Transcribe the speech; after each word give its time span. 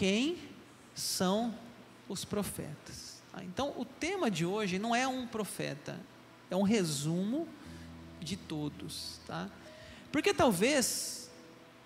quem 0.00 0.38
são 0.94 1.54
os 2.08 2.24
profetas. 2.24 3.20
Ah, 3.34 3.44
então, 3.44 3.74
o 3.76 3.84
tema 3.84 4.30
de 4.30 4.46
hoje 4.46 4.78
não 4.78 4.96
é 4.96 5.06
um 5.06 5.26
profeta, 5.26 6.00
é 6.50 6.56
um 6.56 6.62
resumo 6.62 7.46
de 8.18 8.34
todos, 8.34 9.20
tá? 9.26 9.50
Porque 10.10 10.32
talvez 10.32 11.30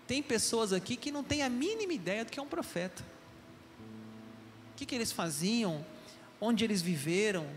tem 0.07 0.23
pessoas 0.23 0.73
aqui 0.73 0.95
que 0.95 1.11
não 1.11 1.25
têm 1.25 1.43
a 1.43 1.49
mínima 1.49 1.93
ideia 1.93 2.25
do 2.25 2.31
que 2.31 2.39
é 2.39 2.43
um 2.43 2.47
profeta. 2.47 3.03
O 4.73 4.77
que, 4.77 4.87
que 4.87 4.95
eles 4.95 5.11
faziam, 5.11 5.85
onde 6.41 6.63
eles 6.63 6.81
viveram. 6.81 7.49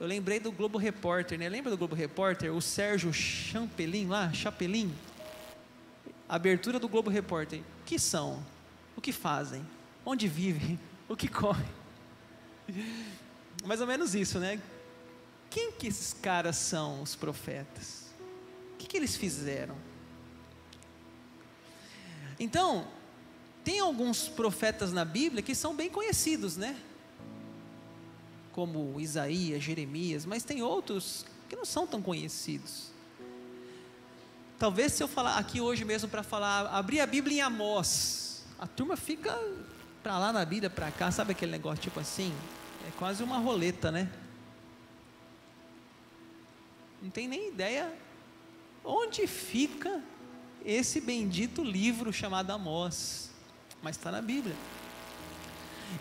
Eu 0.00 0.08
lembrei 0.08 0.40
do 0.40 0.50
Globo 0.50 0.78
Repórter, 0.78 1.38
né? 1.38 1.48
Lembra 1.48 1.70
do 1.70 1.78
Globo 1.78 1.94
Repórter? 1.94 2.52
O 2.52 2.60
Sérgio 2.60 3.12
Champelin 3.12 4.08
lá, 4.08 4.32
Chapelin? 4.32 4.92
Abertura 6.28 6.80
do 6.80 6.88
Globo 6.88 7.08
Repórter. 7.08 7.62
Que 7.86 8.00
são? 8.00 8.42
Que 9.04 9.12
fazem? 9.12 9.62
Onde 10.04 10.26
vivem? 10.26 10.80
O 11.06 11.14
que 11.14 11.28
comem? 11.28 11.68
Mais 13.66 13.78
ou 13.78 13.86
menos 13.86 14.14
isso, 14.14 14.38
né? 14.38 14.58
Quem 15.50 15.70
que 15.72 15.86
esses 15.86 16.14
caras 16.14 16.56
são, 16.56 17.02
os 17.02 17.14
profetas? 17.14 18.06
O 18.72 18.76
que, 18.78 18.86
que 18.86 18.96
eles 18.96 19.14
fizeram? 19.14 19.76
Então, 22.40 22.88
tem 23.62 23.80
alguns 23.80 24.28
profetas 24.30 24.94
na 24.94 25.04
Bíblia 25.04 25.42
que 25.42 25.54
são 25.54 25.76
bem 25.76 25.90
conhecidos, 25.90 26.56
né? 26.56 26.74
Como 28.52 28.98
Isaías, 28.98 29.62
Jeremias, 29.62 30.24
mas 30.24 30.42
tem 30.42 30.62
outros 30.62 31.26
que 31.50 31.54
não 31.54 31.66
são 31.66 31.86
tão 31.86 32.00
conhecidos. 32.00 32.90
Talvez 34.58 34.94
se 34.94 35.02
eu 35.02 35.06
falar 35.06 35.36
aqui 35.36 35.60
hoje 35.60 35.84
mesmo 35.84 36.08
para 36.08 36.22
falar, 36.22 36.66
abrir 36.68 37.00
a 37.00 37.06
Bíblia 37.06 37.36
em 37.36 37.40
Amós, 37.42 38.33
a 38.64 38.66
turma 38.66 38.96
fica 38.96 39.30
para 40.02 40.18
lá 40.18 40.32
na 40.32 40.42
Bíblia, 40.42 40.70
para 40.70 40.90
cá, 40.90 41.10
sabe 41.10 41.32
aquele 41.32 41.52
negócio 41.52 41.82
tipo 41.82 42.00
assim? 42.00 42.34
É 42.88 42.90
quase 42.98 43.22
uma 43.22 43.36
roleta, 43.36 43.92
né? 43.92 44.10
Não 47.02 47.10
tem 47.10 47.28
nem 47.28 47.48
ideia 47.48 47.94
onde 48.82 49.26
fica 49.26 50.02
esse 50.64 50.98
bendito 50.98 51.62
livro 51.62 52.10
chamado 52.10 52.52
Amós, 52.52 53.30
mas 53.82 53.96
está 53.98 54.10
na 54.10 54.22
Bíblia. 54.22 54.56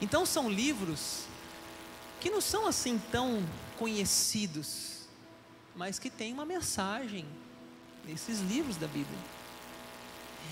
Então 0.01 0.25
são 0.25 0.49
livros 0.49 1.25
que 2.21 2.29
não 2.29 2.39
são 2.39 2.65
assim 2.65 2.97
tão 3.11 3.43
conhecidos, 3.77 5.01
mas 5.75 5.99
que 5.99 6.09
têm 6.09 6.31
uma 6.31 6.45
mensagem 6.45 7.25
nesses 8.05 8.39
livros 8.39 8.77
da 8.77 8.87
Bíblia. 8.87 9.19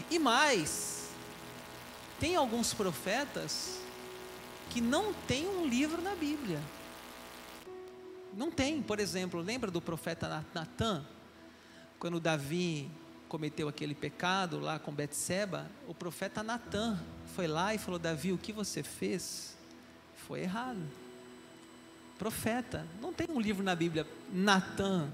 E 0.09 0.19
mais, 0.19 1.00
tem 2.21 2.35
alguns 2.35 2.71
profetas 2.71 3.79
que 4.69 4.79
não 4.79 5.11
têm 5.11 5.47
um 5.47 5.67
livro 5.67 6.03
na 6.03 6.13
Bíblia. 6.13 6.59
Não 8.37 8.51
tem, 8.51 8.79
por 8.79 8.99
exemplo, 8.99 9.41
lembra 9.41 9.71
do 9.71 9.81
profeta 9.81 10.29
Natan? 10.53 11.03
Quando 11.97 12.19
Davi 12.19 12.91
cometeu 13.27 13.67
aquele 13.67 13.95
pecado 13.95 14.59
lá 14.59 14.77
com 14.77 14.93
Betseba, 14.93 15.65
o 15.87 15.95
profeta 15.95 16.43
Natan 16.43 16.99
foi 17.35 17.47
lá 17.47 17.73
e 17.73 17.79
falou: 17.79 17.97
Davi, 17.97 18.31
o 18.31 18.37
que 18.37 18.53
você 18.53 18.83
fez 18.83 19.57
foi 20.15 20.41
errado. 20.41 20.79
Profeta, 22.19 22.85
não 23.01 23.11
tem 23.11 23.27
um 23.31 23.41
livro 23.41 23.63
na 23.63 23.73
Bíblia, 23.73 24.05
Natan. 24.31 25.11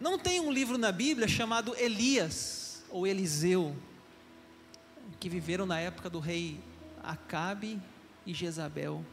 Não 0.00 0.16
tem 0.16 0.38
um 0.38 0.52
livro 0.52 0.78
na 0.78 0.92
Bíblia 0.92 1.26
chamado 1.26 1.74
Elias 1.76 2.84
ou 2.88 3.04
Eliseu, 3.04 3.74
que 5.18 5.28
viveram 5.28 5.66
na 5.66 5.78
época 5.78 6.10
do 6.10 6.20
rei 6.20 6.60
Acabe 7.02 7.80
e 8.26 8.34
Jezabel 8.34 9.04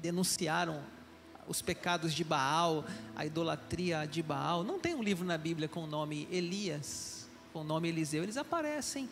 denunciaram 0.00 0.82
os 1.48 1.62
pecados 1.62 2.12
de 2.12 2.24
Baal, 2.24 2.84
a 3.14 3.24
idolatria 3.24 4.06
de 4.06 4.22
Baal. 4.22 4.64
Não 4.64 4.78
tem 4.78 4.94
um 4.94 5.02
livro 5.02 5.24
na 5.24 5.38
Bíblia 5.38 5.68
com 5.68 5.84
o 5.84 5.86
nome 5.86 6.26
Elias, 6.30 7.28
com 7.52 7.60
o 7.60 7.64
nome 7.64 7.88
Eliseu. 7.88 8.22
Eles 8.22 8.36
aparecem 8.36 9.08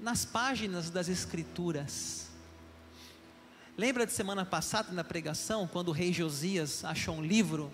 nas 0.00 0.24
páginas 0.24 0.90
das 0.90 1.08
Escrituras. 1.08 2.28
Lembra 3.76 4.04
de 4.04 4.12
semana 4.12 4.44
passada 4.44 4.92
na 4.92 5.02
pregação, 5.02 5.66
quando 5.66 5.88
o 5.88 5.92
rei 5.92 6.12
Josias 6.12 6.84
achou 6.84 7.16
um 7.16 7.24
livro? 7.24 7.72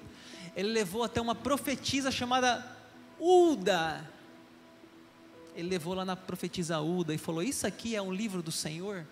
Ele 0.54 0.68
levou 0.68 1.02
até 1.02 1.20
uma 1.20 1.34
profetisa 1.34 2.10
chamada 2.10 2.64
Uda. 3.18 4.08
Ele 5.58 5.70
levou 5.70 5.92
lá 5.92 6.04
na 6.04 6.14
profetisa 6.14 6.78
Uda 6.78 7.12
e 7.12 7.18
falou: 7.18 7.42
Isso 7.42 7.66
aqui 7.66 7.96
é 7.96 8.00
um 8.00 8.12
livro 8.12 8.40
do 8.40 8.52
Senhor? 8.52 9.04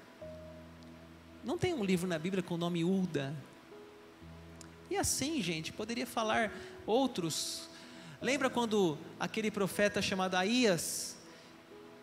Não 1.43 1.59
tem 1.59 1.75
um 1.75 1.84
livro 1.84 2.07
na 2.07 2.21
Bíblia 2.21 2.41
com 2.41 2.55
o 2.55 2.57
nome 2.57 2.84
Uda. 2.84 3.34
E 4.89 4.97
assim, 4.97 5.43
gente, 5.43 5.73
poderia 5.73 6.07
falar 6.07 6.53
outros. 6.87 7.69
Lembra 8.23 8.49
quando 8.49 8.97
aquele 9.19 9.51
profeta 9.51 10.01
chamado 10.01 10.37
Aías 10.37 11.17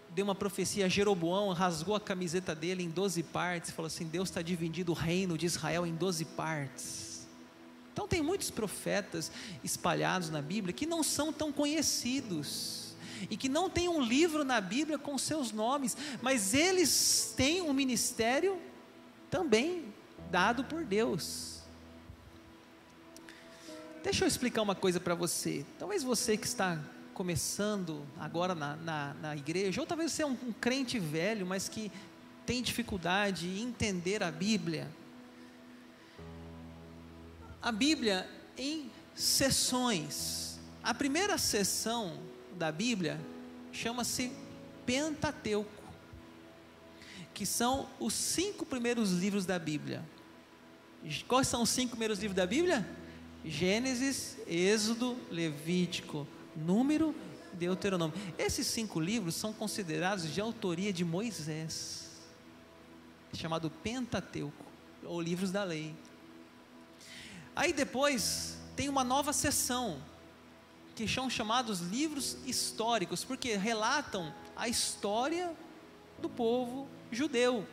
deu 0.10 0.26
uma 0.26 0.36
profecia 0.36 0.88
a 0.88 0.90
Jeroboão, 0.90 1.54
rasgou 1.54 1.96
a 1.96 2.02
camiseta 2.02 2.54
dele 2.54 2.84
em 2.84 2.90
12 2.90 3.24
partes, 3.24 3.72
falou 3.72 3.88
assim: 3.88 4.06
Deus 4.06 4.28
está 4.28 4.42
dividindo 4.42 4.92
o 4.92 4.96
reino 4.96 5.38
de 5.38 5.46
Israel 5.46 5.88
em 5.88 5.96
12 5.96 6.26
partes. 6.26 7.30
Então, 7.94 8.10
tem 8.10 8.22
muitos 8.22 8.52
profetas 8.52 9.32
espalhados 9.64 10.30
na 10.30 10.42
Bíblia 10.42 10.74
que 10.74 10.86
não 10.86 11.02
são 11.02 11.32
tão 11.32 11.50
conhecidos 11.50 12.83
e 13.30 13.38
que 13.38 13.50
não 13.50 13.70
tem 13.70 13.88
um 13.88 14.02
livro 14.02 14.44
na 14.44 14.60
Bíblia 14.60 14.98
com 14.98 15.18
seus 15.18 15.52
nomes, 15.52 15.96
mas 16.22 16.54
eles 16.54 17.34
têm 17.36 17.62
um 17.62 17.74
ministério 17.74 18.60
também 19.30 19.86
dado 20.30 20.64
por 20.64 20.84
Deus. 20.84 21.62
Deixa 24.04 24.26
eu 24.26 24.28
explicar 24.28 24.62
uma 24.62 24.76
coisa 24.76 25.00
para 25.00 25.16
você. 25.16 25.66
Talvez 25.80 26.04
você 26.04 26.36
que 26.36 26.46
está 26.46 26.78
começando 27.14 28.06
agora 28.20 28.54
na, 28.54 28.76
na, 28.76 29.14
na 29.14 29.36
igreja, 29.36 29.80
ou 29.80 29.88
talvez 29.88 30.12
você 30.12 30.24
é 30.24 30.26
um, 30.26 30.38
um 30.48 30.52
crente 30.52 31.00
velho, 31.00 31.46
mas 31.46 31.70
que 31.70 31.92
tem 32.46 32.62
dificuldade 32.62 33.48
em 33.48 33.62
entender 33.64 34.22
a 34.22 34.32
Bíblia. 34.32 34.90
A 37.62 37.72
Bíblia 37.72 38.30
em 38.58 38.92
sessões. 39.16 40.60
A 40.84 40.94
primeira 40.94 41.38
sessão 41.38 42.20
da 42.56 42.72
Bíblia 42.72 43.20
chama-se 43.72 44.32
Pentateuco 44.86 45.84
que 47.34 47.46
são 47.46 47.90
os 48.00 48.14
cinco 48.14 48.66
primeiros 48.66 49.12
livros 49.12 49.46
da 49.46 49.58
Bíblia. 49.58 50.08
Quais 51.28 51.48
são 51.48 51.64
os 51.64 51.70
cinco 51.70 51.92
primeiros 51.92 52.20
livros 52.20 52.36
da 52.36 52.46
Bíblia? 52.46 52.88
Gênesis, 53.44 54.38
Êxodo, 54.48 55.18
Levítico, 55.30 56.28
Número, 56.56 57.14
Deuteronômio. 57.54 58.16
Esses 58.38 58.68
cinco 58.68 59.00
livros 59.00 59.36
são 59.36 59.52
considerados 59.52 60.32
de 60.32 60.40
autoria 60.40 60.94
de 60.94 61.04
Moisés, 61.04 62.12
chamado 63.34 63.70
Pentateuco, 63.70 64.66
ou 65.04 65.20
livros 65.20 65.52
da 65.52 65.64
lei. 65.64 65.94
Aí 67.56 67.74
depois 67.74 68.58
tem 68.76 68.88
uma 68.88 69.04
nova 69.04 69.34
seção, 69.34 70.02
que 70.96 71.08
são 71.08 71.30
chamados 71.30 71.80
livros 71.80 72.38
históricos, 72.46 73.24
porque 73.24 73.56
relatam 73.56 74.34
a 74.56 74.68
história 74.68 75.56
do 76.22 76.30
povo 76.30 76.88
judeu. 77.12 77.68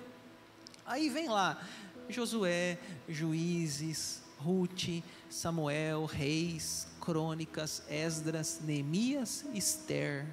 Aí 0.86 1.08
vem 1.08 1.28
lá 1.28 1.62
Josué, 2.08 2.78
Juízes, 3.08 4.22
Ruth, 4.38 5.02
Samuel, 5.28 6.06
Reis, 6.06 6.88
Crônicas, 7.00 7.82
Esdras, 7.88 8.60
Neemias, 8.62 9.44
Esther. 9.54 10.26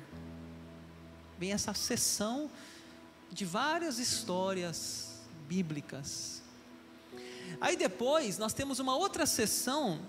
Vem 1.37 1.51
essa 1.51 1.73
sessão 1.73 2.49
de 3.31 3.45
várias 3.45 3.99
histórias 3.99 5.19
bíblicas. 5.47 6.41
Aí 7.59 7.75
depois 7.75 8.37
nós 8.37 8.53
temos 8.53 8.79
uma 8.79 8.95
outra 8.95 9.25
sessão 9.25 9.99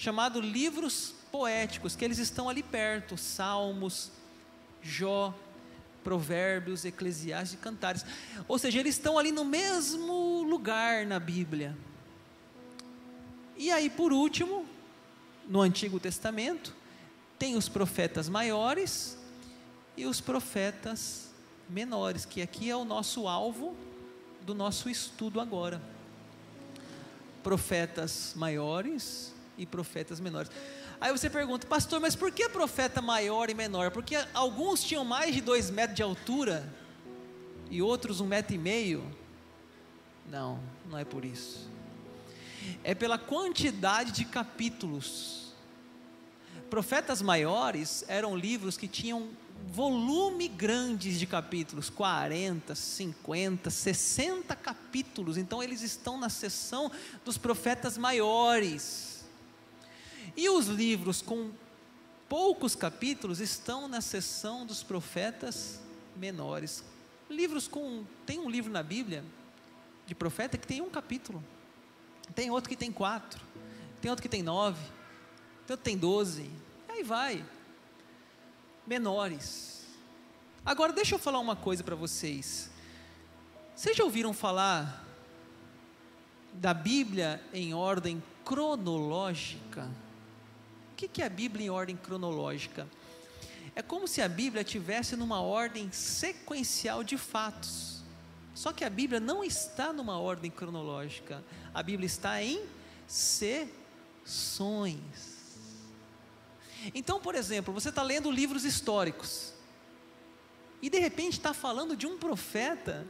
chamado 0.00 0.40
livros 0.40 1.14
poéticos, 1.30 1.94
que 1.94 2.02
eles 2.02 2.16
estão 2.16 2.48
ali 2.48 2.62
perto, 2.62 3.18
Salmos, 3.18 4.10
Jó, 4.82 5.34
Provérbios, 6.02 6.86
Eclesiastes 6.86 7.52
e 7.52 7.56
Cantares. 7.58 8.06
Ou 8.48 8.58
seja, 8.58 8.80
eles 8.80 8.94
estão 8.94 9.18
ali 9.18 9.30
no 9.30 9.44
mesmo 9.44 10.42
lugar 10.42 11.04
na 11.04 11.20
Bíblia. 11.20 11.76
E 13.58 13.70
aí, 13.70 13.90
por 13.90 14.10
último, 14.10 14.64
no 15.46 15.60
Antigo 15.60 16.00
Testamento, 16.00 16.74
tem 17.38 17.54
os 17.54 17.68
profetas 17.68 18.26
maiores 18.26 19.18
e 19.98 20.06
os 20.06 20.18
profetas 20.18 21.28
menores, 21.68 22.24
que 22.24 22.40
aqui 22.40 22.70
é 22.70 22.76
o 22.76 22.86
nosso 22.86 23.28
alvo 23.28 23.76
do 24.46 24.54
nosso 24.54 24.88
estudo 24.88 25.42
agora. 25.42 25.80
Profetas 27.42 28.32
maiores 28.34 29.34
e 29.60 29.66
profetas 29.66 30.18
menores. 30.18 30.50
Aí 30.98 31.12
você 31.12 31.28
pergunta, 31.28 31.66
pastor, 31.66 32.00
mas 32.00 32.16
por 32.16 32.32
que 32.32 32.48
profeta 32.48 33.02
maior 33.02 33.50
e 33.50 33.54
menor? 33.54 33.90
Porque 33.90 34.16
alguns 34.32 34.82
tinham 34.82 35.04
mais 35.04 35.34
de 35.34 35.42
dois 35.42 35.70
metros 35.70 35.96
de 35.96 36.02
altura 36.02 36.66
e 37.70 37.82
outros 37.82 38.20
um 38.20 38.26
metro 38.26 38.54
e 38.54 38.58
meio. 38.58 39.04
Não, 40.30 40.58
não 40.88 40.96
é 40.96 41.04
por 41.04 41.24
isso. 41.24 41.68
É 42.82 42.94
pela 42.94 43.18
quantidade 43.18 44.12
de 44.12 44.24
capítulos. 44.24 45.52
Profetas 46.70 47.20
maiores 47.20 48.04
eram 48.08 48.36
livros 48.36 48.78
que 48.78 48.88
tinham 48.88 49.28
volume 49.68 50.48
grandes 50.48 51.18
de 51.18 51.26
capítulos, 51.26 51.90
40, 51.90 52.74
50, 52.74 53.68
60 53.68 54.56
capítulos. 54.56 55.36
Então 55.36 55.62
eles 55.62 55.82
estão 55.82 56.18
na 56.18 56.28
seção 56.28 56.90
dos 57.24 57.36
profetas 57.36 57.98
maiores. 57.98 59.09
E 60.40 60.48
os 60.48 60.68
livros 60.68 61.20
com 61.20 61.50
poucos 62.26 62.74
capítulos 62.74 63.40
estão 63.40 63.86
na 63.86 64.00
seção 64.00 64.64
dos 64.64 64.82
profetas 64.82 65.78
menores. 66.16 66.82
Livros 67.28 67.68
com 67.68 68.06
tem 68.24 68.38
um 68.38 68.48
livro 68.48 68.72
na 68.72 68.82
Bíblia 68.82 69.22
de 70.06 70.14
profeta 70.14 70.56
que 70.56 70.66
tem 70.66 70.80
um 70.80 70.88
capítulo. 70.88 71.44
Tem 72.34 72.50
outro 72.50 72.70
que 72.70 72.76
tem 72.76 72.90
quatro. 72.90 73.38
Tem 74.00 74.10
outro 74.10 74.22
que 74.22 74.30
tem 74.30 74.42
nove. 74.42 74.82
Tem 75.66 75.74
outro 75.74 75.82
que 75.82 75.90
tem 75.90 75.98
doze. 75.98 76.50
Aí 76.88 77.02
vai 77.02 77.44
menores. 78.86 79.84
Agora, 80.64 80.90
deixa 80.90 81.16
eu 81.16 81.18
falar 81.18 81.38
uma 81.38 81.54
coisa 81.54 81.84
para 81.84 81.94
vocês. 81.94 82.70
Vocês 83.76 83.94
já 83.94 84.04
ouviram 84.04 84.32
falar 84.32 85.04
da 86.54 86.72
Bíblia 86.72 87.44
em 87.52 87.74
ordem 87.74 88.22
cronológica? 88.42 89.86
Que 91.08 91.22
é 91.22 91.26
a 91.26 91.30
Bíblia 91.30 91.66
em 91.66 91.70
ordem 91.70 91.96
cronológica? 91.96 92.86
É 93.74 93.82
como 93.82 94.06
se 94.08 94.20
a 94.20 94.28
Bíblia 94.28 94.64
tivesse 94.64 95.16
numa 95.16 95.40
ordem 95.40 95.90
sequencial 95.92 97.02
de 97.04 97.16
fatos. 97.16 98.02
Só 98.54 98.72
que 98.72 98.84
a 98.84 98.90
Bíblia 98.90 99.20
não 99.20 99.42
está 99.42 99.92
numa 99.92 100.18
ordem 100.18 100.50
cronológica. 100.50 101.42
A 101.72 101.82
Bíblia 101.82 102.06
está 102.06 102.42
em 102.42 102.62
sessões. 103.06 103.70
Então, 106.94 107.20
por 107.20 107.34
exemplo, 107.34 107.72
você 107.72 107.90
está 107.90 108.02
lendo 108.02 108.30
livros 108.30 108.64
históricos 108.64 109.52
e 110.82 110.88
de 110.88 110.98
repente 110.98 111.34
está 111.34 111.52
falando 111.52 111.96
de 111.96 112.06
um 112.06 112.18
profeta 112.18 113.06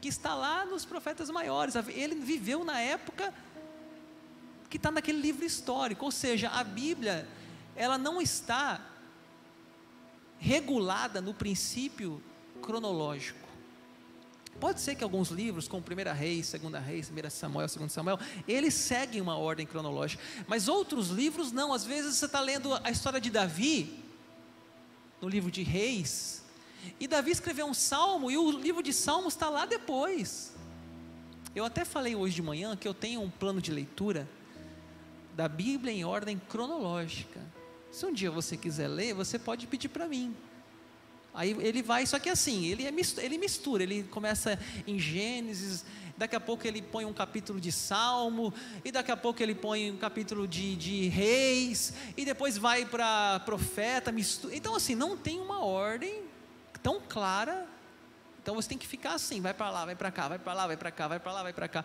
que 0.00 0.08
está 0.08 0.34
lá 0.34 0.64
nos 0.64 0.84
profetas 0.84 1.30
maiores. 1.30 1.74
Ele 1.88 2.14
viveu 2.14 2.64
na 2.64 2.80
época 2.80 3.32
que 4.70 4.76
está 4.76 4.90
naquele 4.90 5.20
livro 5.20 5.44
histórico, 5.44 6.04
ou 6.04 6.12
seja, 6.12 6.48
a 6.48 6.62
Bíblia 6.62 7.28
ela 7.74 7.98
não 7.98 8.22
está 8.22 8.80
regulada 10.38 11.20
no 11.20 11.34
princípio 11.34 12.22
cronológico. 12.62 13.48
Pode 14.60 14.80
ser 14.80 14.94
que 14.94 15.02
alguns 15.02 15.30
livros, 15.30 15.66
como 15.66 15.82
1 15.82 16.14
Reis, 16.14 16.52
2 16.52 16.84
Reis, 16.84 17.10
1 17.10 17.30
Samuel, 17.30 17.66
2 17.66 17.90
Samuel, 17.90 18.18
eles 18.46 18.74
seguem 18.74 19.20
uma 19.20 19.36
ordem 19.36 19.66
cronológica, 19.66 20.22
mas 20.46 20.68
outros 20.68 21.08
livros 21.08 21.50
não. 21.50 21.72
Às 21.72 21.84
vezes 21.84 22.16
você 22.16 22.26
está 22.26 22.40
lendo 22.40 22.72
a 22.84 22.90
história 22.90 23.20
de 23.20 23.30
Davi, 23.30 23.98
no 25.20 25.28
livro 25.28 25.50
de 25.50 25.62
Reis, 25.62 26.44
e 26.98 27.08
Davi 27.08 27.30
escreveu 27.30 27.66
um 27.66 27.74
salmo, 27.74 28.30
e 28.30 28.38
o 28.38 28.50
livro 28.50 28.82
de 28.82 28.92
Salmos 28.92 29.34
está 29.34 29.48
lá 29.48 29.66
depois. 29.66 30.54
Eu 31.54 31.64
até 31.64 31.84
falei 31.84 32.14
hoje 32.14 32.36
de 32.36 32.42
manhã 32.42 32.76
que 32.76 32.86
eu 32.86 32.94
tenho 32.94 33.20
um 33.20 33.30
plano 33.30 33.60
de 33.60 33.70
leitura 33.72 34.28
da 35.40 35.48
Bíblia 35.48 35.90
em 35.90 36.04
ordem 36.04 36.38
cronológica. 36.50 37.40
Se 37.90 38.04
um 38.04 38.12
dia 38.12 38.30
você 38.30 38.58
quiser 38.58 38.88
ler, 38.88 39.14
você 39.14 39.38
pode 39.38 39.66
pedir 39.66 39.88
para 39.88 40.06
mim. 40.06 40.36
Aí 41.32 41.56
ele 41.60 41.82
vai, 41.82 42.04
só 42.04 42.18
que 42.18 42.28
assim, 42.28 42.66
ele, 42.66 42.86
é 42.86 42.90
mistura, 42.90 43.24
ele 43.24 43.38
mistura, 43.38 43.82
ele 43.82 44.02
começa 44.02 44.58
em 44.86 44.98
Gênesis, 44.98 45.82
daqui 46.14 46.36
a 46.36 46.40
pouco 46.40 46.66
ele 46.66 46.82
põe 46.82 47.06
um 47.06 47.12
capítulo 47.14 47.58
de 47.58 47.72
Salmo, 47.72 48.52
e 48.84 48.92
daqui 48.92 49.10
a 49.10 49.16
pouco 49.16 49.42
ele 49.42 49.54
põe 49.54 49.90
um 49.90 49.96
capítulo 49.96 50.46
de, 50.46 50.76
de 50.76 51.08
Reis, 51.08 51.94
e 52.18 52.26
depois 52.26 52.58
vai 52.58 52.84
para 52.84 53.40
profeta, 53.40 54.12
mistura. 54.12 54.54
Então, 54.54 54.74
assim, 54.74 54.94
não 54.94 55.16
tem 55.16 55.40
uma 55.40 55.64
ordem 55.64 56.22
tão 56.82 57.00
clara. 57.08 57.66
Então 58.42 58.54
você 58.56 58.68
tem 58.68 58.76
que 58.76 58.86
ficar 58.86 59.14
assim, 59.14 59.40
vai 59.40 59.54
para 59.54 59.70
lá, 59.70 59.86
vai 59.86 59.96
para 59.96 60.10
cá, 60.10 60.28
vai 60.28 60.38
para 60.38 60.52
lá, 60.52 60.66
vai 60.66 60.76
para 60.76 60.90
cá, 60.90 61.08
vai 61.08 61.18
para 61.18 61.32
lá, 61.32 61.42
vai 61.42 61.52
para 61.54 61.66
cá. 61.66 61.82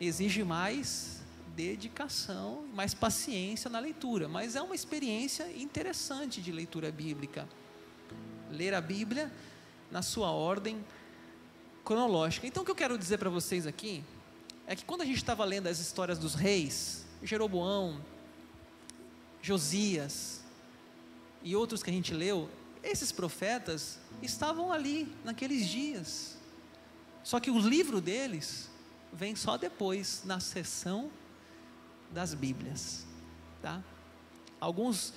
Exige 0.00 0.42
mais 0.42 1.15
dedicação, 1.56 2.66
mais 2.74 2.92
paciência 2.92 3.70
na 3.70 3.78
leitura, 3.78 4.28
mas 4.28 4.54
é 4.54 4.60
uma 4.60 4.74
experiência 4.74 5.50
interessante 5.56 6.42
de 6.42 6.52
leitura 6.52 6.92
bíblica 6.92 7.48
ler 8.50 8.74
a 8.74 8.80
Bíblia 8.80 9.32
na 9.90 10.02
sua 10.02 10.30
ordem 10.30 10.84
cronológica. 11.82 12.46
Então, 12.46 12.62
o 12.62 12.66
que 12.66 12.70
eu 12.70 12.76
quero 12.76 12.98
dizer 12.98 13.18
para 13.18 13.30
vocês 13.30 13.66
aqui 13.66 14.04
é 14.66 14.76
que 14.76 14.84
quando 14.84 15.00
a 15.00 15.04
gente 15.04 15.16
estava 15.16 15.44
lendo 15.44 15.66
as 15.66 15.78
histórias 15.78 16.18
dos 16.18 16.34
reis, 16.34 17.06
Jeroboão, 17.22 18.04
Josias 19.40 20.42
e 21.42 21.56
outros 21.56 21.82
que 21.82 21.88
a 21.88 21.92
gente 21.92 22.12
leu, 22.12 22.50
esses 22.82 23.10
profetas 23.10 23.98
estavam 24.22 24.70
ali 24.70 25.10
naqueles 25.24 25.66
dias. 25.66 26.36
Só 27.24 27.40
que 27.40 27.50
o 27.50 27.58
livro 27.58 28.00
deles 28.00 28.68
vem 29.12 29.34
só 29.34 29.56
depois, 29.56 30.22
na 30.24 30.38
sessão 30.38 31.10
das 32.10 32.34
Bíblias, 32.34 33.06
tá? 33.60 33.82
Alguns, 34.60 35.12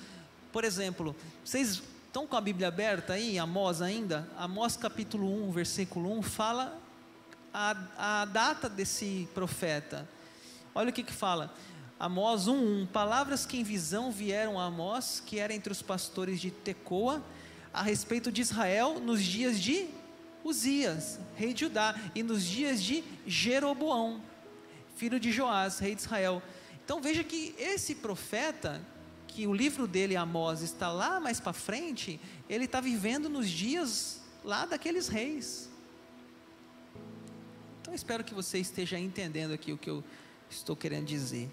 por 0.52 0.64
exemplo, 0.64 1.14
vocês 1.44 1.82
Estão 2.10 2.26
com 2.26 2.34
a 2.34 2.40
Bíblia 2.40 2.66
aberta 2.66 3.12
aí, 3.12 3.38
Amós 3.38 3.80
ainda? 3.80 4.28
Amós 4.36 4.76
capítulo 4.76 5.32
1, 5.46 5.52
versículo 5.52 6.12
1, 6.18 6.22
fala 6.22 6.76
a, 7.54 8.22
a 8.22 8.24
data 8.24 8.68
desse 8.68 9.28
profeta. 9.32 10.08
Olha 10.74 10.90
o 10.90 10.92
que 10.92 11.04
que 11.04 11.12
fala. 11.12 11.54
Amós 12.00 12.48
1:1 12.48 12.88
Palavras 12.88 13.46
que 13.46 13.60
em 13.60 13.62
visão 13.62 14.10
vieram 14.10 14.58
a 14.58 14.64
Amós, 14.64 15.22
que 15.24 15.38
era 15.38 15.54
entre 15.54 15.70
os 15.70 15.82
pastores 15.82 16.40
de 16.40 16.50
Tecoa, 16.50 17.22
a 17.72 17.80
respeito 17.80 18.32
de 18.32 18.40
Israel 18.40 18.98
nos 18.98 19.22
dias 19.22 19.60
de 19.60 19.86
Uzias, 20.42 21.20
rei 21.36 21.54
de 21.54 21.60
Judá, 21.60 21.94
e 22.12 22.24
nos 22.24 22.42
dias 22.42 22.82
de 22.82 23.04
Jeroboão, 23.24 24.20
filho 24.96 25.20
de 25.20 25.30
Joás, 25.30 25.78
rei 25.78 25.94
de 25.94 26.00
Israel. 26.00 26.42
Então 26.90 27.00
veja 27.00 27.22
que 27.22 27.54
esse 27.56 27.94
profeta 27.94 28.84
que 29.28 29.46
o 29.46 29.54
livro 29.54 29.86
dele, 29.86 30.16
Amós, 30.16 30.60
está 30.60 30.90
lá 30.90 31.20
mais 31.20 31.38
para 31.38 31.52
frente, 31.52 32.20
ele 32.48 32.64
está 32.64 32.80
vivendo 32.80 33.28
nos 33.28 33.48
dias 33.48 34.20
lá 34.42 34.66
daqueles 34.66 35.06
reis. 35.06 35.70
Então 37.80 37.94
espero 37.94 38.24
que 38.24 38.34
você 38.34 38.58
esteja 38.58 38.98
entendendo 38.98 39.52
aqui 39.52 39.72
o 39.72 39.78
que 39.78 39.88
eu 39.88 40.02
estou 40.50 40.74
querendo 40.74 41.06
dizer. 41.06 41.48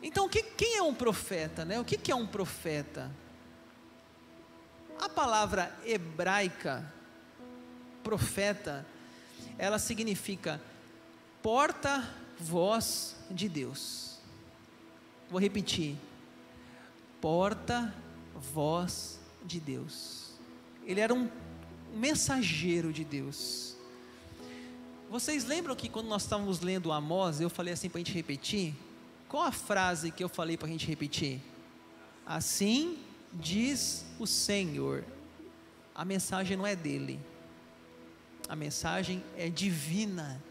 Então, 0.00 0.28
que, 0.28 0.40
quem 0.40 0.76
é 0.76 0.82
um 0.84 0.94
profeta? 0.94 1.64
Né? 1.64 1.80
O 1.80 1.84
que, 1.84 1.98
que 1.98 2.12
é 2.12 2.14
um 2.14 2.28
profeta? 2.28 3.10
A 4.96 5.08
palavra 5.08 5.76
hebraica, 5.84 6.88
profeta, 8.00 8.86
ela 9.58 9.80
significa 9.80 10.62
porta-voz 12.34 13.16
de 13.30 13.48
Deus. 13.48 14.18
Vou 15.30 15.40
repetir. 15.40 15.96
Porta-voz 17.20 19.18
de 19.44 19.60
Deus. 19.60 20.32
Ele 20.84 21.00
era 21.00 21.14
um 21.14 21.30
mensageiro 21.94 22.92
de 22.92 23.04
Deus. 23.04 23.76
Vocês 25.10 25.44
lembram 25.44 25.76
que 25.76 25.88
quando 25.88 26.08
nós 26.08 26.22
estávamos 26.22 26.60
lendo 26.60 26.92
Amós, 26.92 27.40
eu 27.40 27.48
falei 27.48 27.72
assim 27.72 27.88
para 27.88 27.98
a 27.98 28.04
gente 28.04 28.12
repetir? 28.12 28.74
Qual 29.28 29.44
a 29.44 29.52
frase 29.52 30.10
que 30.10 30.22
eu 30.22 30.28
falei 30.28 30.56
para 30.56 30.66
a 30.66 30.70
gente 30.70 30.86
repetir? 30.86 31.40
Assim 32.26 32.98
diz 33.32 34.04
o 34.18 34.26
Senhor. 34.26 35.04
A 35.94 36.04
mensagem 36.04 36.56
não 36.56 36.66
é 36.66 36.74
dele, 36.74 37.20
a 38.48 38.56
mensagem 38.56 39.22
é 39.36 39.48
divina. 39.48 40.42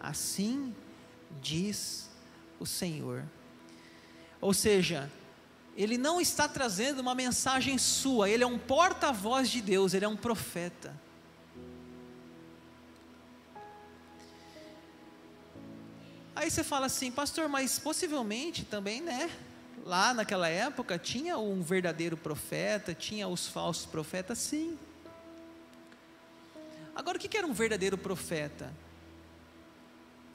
Assim 0.00 0.74
diz 1.40 2.08
o 2.58 2.64
Senhor. 2.64 3.22
Ou 4.40 4.54
seja, 4.54 5.10
ele 5.76 5.98
não 5.98 6.20
está 6.20 6.48
trazendo 6.48 7.00
uma 7.00 7.14
mensagem 7.14 7.76
sua, 7.78 8.28
ele 8.28 8.42
é 8.42 8.46
um 8.46 8.58
porta-voz 8.58 9.50
de 9.50 9.60
Deus, 9.60 9.94
ele 9.94 10.04
é 10.04 10.08
um 10.08 10.16
profeta. 10.16 10.98
Aí 16.34 16.50
você 16.50 16.64
fala 16.64 16.86
assim, 16.86 17.12
pastor, 17.12 17.48
mas 17.48 17.78
possivelmente 17.78 18.64
também, 18.64 19.02
né? 19.02 19.30
Lá 19.84 20.14
naquela 20.14 20.48
época 20.48 20.98
tinha 20.98 21.36
um 21.36 21.62
verdadeiro 21.62 22.16
profeta, 22.16 22.94
tinha 22.94 23.28
os 23.28 23.46
falsos 23.46 23.84
profetas, 23.84 24.38
sim. 24.38 24.78
Agora, 26.94 27.18
o 27.18 27.20
que 27.20 27.36
era 27.36 27.46
um 27.46 27.52
verdadeiro 27.52 27.98
profeta? 27.98 28.72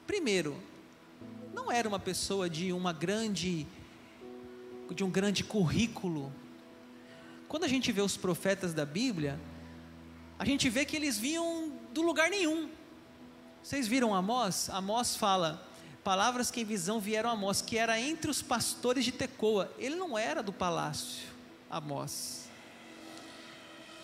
Primeiro, 0.06 0.56
não 1.52 1.70
era 1.70 1.88
uma 1.88 1.98
pessoa 1.98 2.48
de 2.48 2.72
uma 2.72 2.92
grande 2.92 3.66
de 4.94 5.02
um 5.02 5.10
grande 5.10 5.42
currículo. 5.42 6.32
quando 7.48 7.64
a 7.64 7.68
gente 7.68 7.90
vê 7.90 8.00
os 8.00 8.16
profetas 8.16 8.72
da 8.72 8.86
Bíblia, 8.86 9.40
a 10.38 10.44
gente 10.44 10.68
vê 10.68 10.84
que 10.84 10.94
eles 10.94 11.18
vinham 11.18 11.72
do 11.92 12.02
lugar 12.02 12.30
nenhum. 12.30 12.70
Vocês 13.62 13.88
viram 13.88 14.14
Amós? 14.14 14.70
Amós 14.70 15.16
fala: 15.16 15.66
palavras 16.04 16.52
que 16.52 16.60
em 16.60 16.64
visão 16.64 17.00
vieram 17.00 17.30
a 17.30 17.32
Amós, 17.32 17.60
que 17.60 17.76
era 17.76 18.00
entre 18.00 18.30
os 18.30 18.42
pastores 18.42 19.04
de 19.04 19.10
Tecoa. 19.10 19.72
Ele 19.76 19.96
não 19.96 20.16
era 20.16 20.42
do 20.42 20.52
palácio, 20.52 21.26
Amós. 21.68 22.48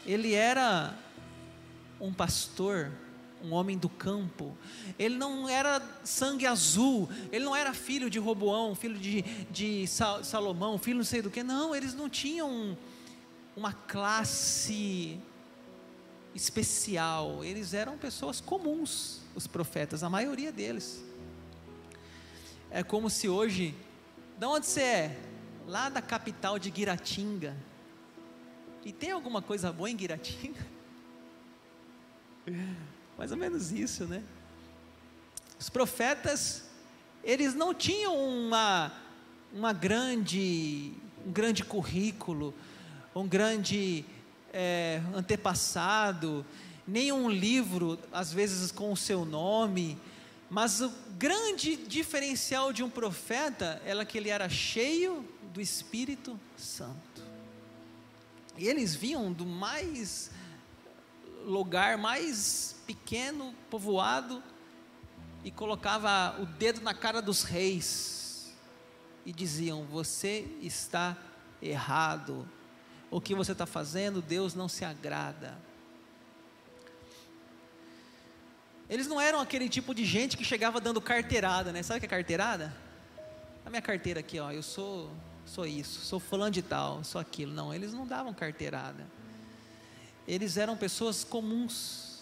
Ele 0.04 0.34
era 0.34 0.96
um 2.00 2.12
pastor, 2.12 2.90
um 3.42 3.52
homem 3.52 3.76
do 3.76 3.88
campo. 3.88 4.56
Ele 4.98 5.16
não 5.16 5.48
era 5.48 5.82
sangue 6.04 6.46
azul. 6.46 7.08
Ele 7.30 7.44
não 7.44 7.54
era 7.54 7.74
filho 7.74 8.08
de 8.08 8.18
Roboão, 8.18 8.74
filho 8.74 8.98
de, 8.98 9.22
de 9.50 9.86
Salomão, 9.86 10.78
filho 10.78 10.98
não 10.98 11.04
sei 11.04 11.22
do 11.22 11.30
que. 11.30 11.42
Não, 11.42 11.74
eles 11.74 11.94
não 11.94 12.08
tinham 12.08 12.76
uma 13.56 13.72
classe 13.72 15.18
especial. 16.34 17.44
Eles 17.44 17.74
eram 17.74 17.98
pessoas 17.98 18.40
comuns, 18.40 19.20
os 19.34 19.46
profetas, 19.46 20.02
a 20.02 20.10
maioria 20.10 20.52
deles. 20.52 21.02
É 22.70 22.82
como 22.82 23.10
se 23.10 23.28
hoje, 23.28 23.74
de 24.38 24.46
onde 24.46 24.66
você 24.66 24.82
é? 24.82 25.20
Lá 25.66 25.88
da 25.88 26.00
capital 26.00 26.58
de 26.58 26.70
Guiratinga. 26.70 27.56
E 28.84 28.92
tem 28.92 29.10
alguma 29.10 29.40
coisa 29.40 29.72
boa 29.72 29.90
em 29.90 29.96
Guiratinga? 29.96 30.66
Mais 33.22 33.30
ou 33.30 33.38
menos 33.38 33.70
isso, 33.70 34.04
né? 34.04 34.20
Os 35.56 35.70
profetas, 35.70 36.64
eles 37.22 37.54
não 37.54 37.72
tinham 37.72 38.16
uma, 38.16 38.92
uma 39.52 39.72
grande, 39.72 40.92
um 41.24 41.30
grande 41.30 41.62
currículo, 41.62 42.52
um 43.14 43.28
grande 43.28 44.04
é, 44.52 45.00
antepassado, 45.14 46.44
nenhum 46.84 47.30
livro, 47.30 47.96
às 48.10 48.32
vezes 48.32 48.72
com 48.72 48.90
o 48.90 48.96
seu 48.96 49.24
nome, 49.24 49.96
mas 50.50 50.80
o 50.80 50.90
grande 51.16 51.76
diferencial 51.76 52.72
de 52.72 52.82
um 52.82 52.90
profeta 52.90 53.80
era 53.86 54.04
que 54.04 54.18
ele 54.18 54.30
era 54.30 54.48
cheio 54.48 55.24
do 55.54 55.60
Espírito 55.60 56.40
Santo. 56.56 57.22
E 58.58 58.66
eles 58.66 58.96
vinham 58.96 59.32
do 59.32 59.46
mais 59.46 60.28
lugar 61.44 61.98
mais 61.98 62.76
pequeno, 62.86 63.54
povoado, 63.70 64.42
e 65.44 65.50
colocava 65.50 66.40
o 66.40 66.46
dedo 66.46 66.80
na 66.80 66.94
cara 66.94 67.20
dos 67.20 67.42
reis 67.42 68.52
e 69.24 69.32
diziam: 69.32 69.84
Você 69.84 70.46
está 70.60 71.16
errado. 71.60 72.48
O 73.10 73.20
que 73.20 73.34
você 73.34 73.52
está 73.52 73.66
fazendo, 73.66 74.22
Deus 74.22 74.54
não 74.54 74.68
se 74.68 74.84
agrada. 74.84 75.58
Eles 78.88 79.06
não 79.06 79.20
eram 79.20 79.40
aquele 79.40 79.68
tipo 79.68 79.94
de 79.94 80.04
gente 80.04 80.36
que 80.36 80.44
chegava 80.44 80.80
dando 80.80 81.00
carteirada, 81.00 81.72
né? 81.72 81.82
Sabe 81.82 81.98
o 81.98 82.00
que 82.00 82.06
é 82.06 82.08
carteirada? 82.08 82.74
A 83.64 83.70
minha 83.70 83.82
carteira 83.82 84.20
aqui, 84.20 84.38
ó, 84.38 84.50
eu 84.50 84.62
sou, 84.62 85.10
sou 85.44 85.66
isso, 85.66 86.00
sou 86.00 86.18
fulano 86.18 86.50
de 86.50 86.62
tal, 86.62 87.04
sou 87.04 87.20
aquilo. 87.20 87.52
Não, 87.52 87.72
eles 87.72 87.92
não 87.92 88.06
davam 88.06 88.34
carteirada. 88.34 89.06
Eles 90.26 90.56
eram 90.56 90.76
pessoas 90.76 91.24
comuns. 91.24 92.20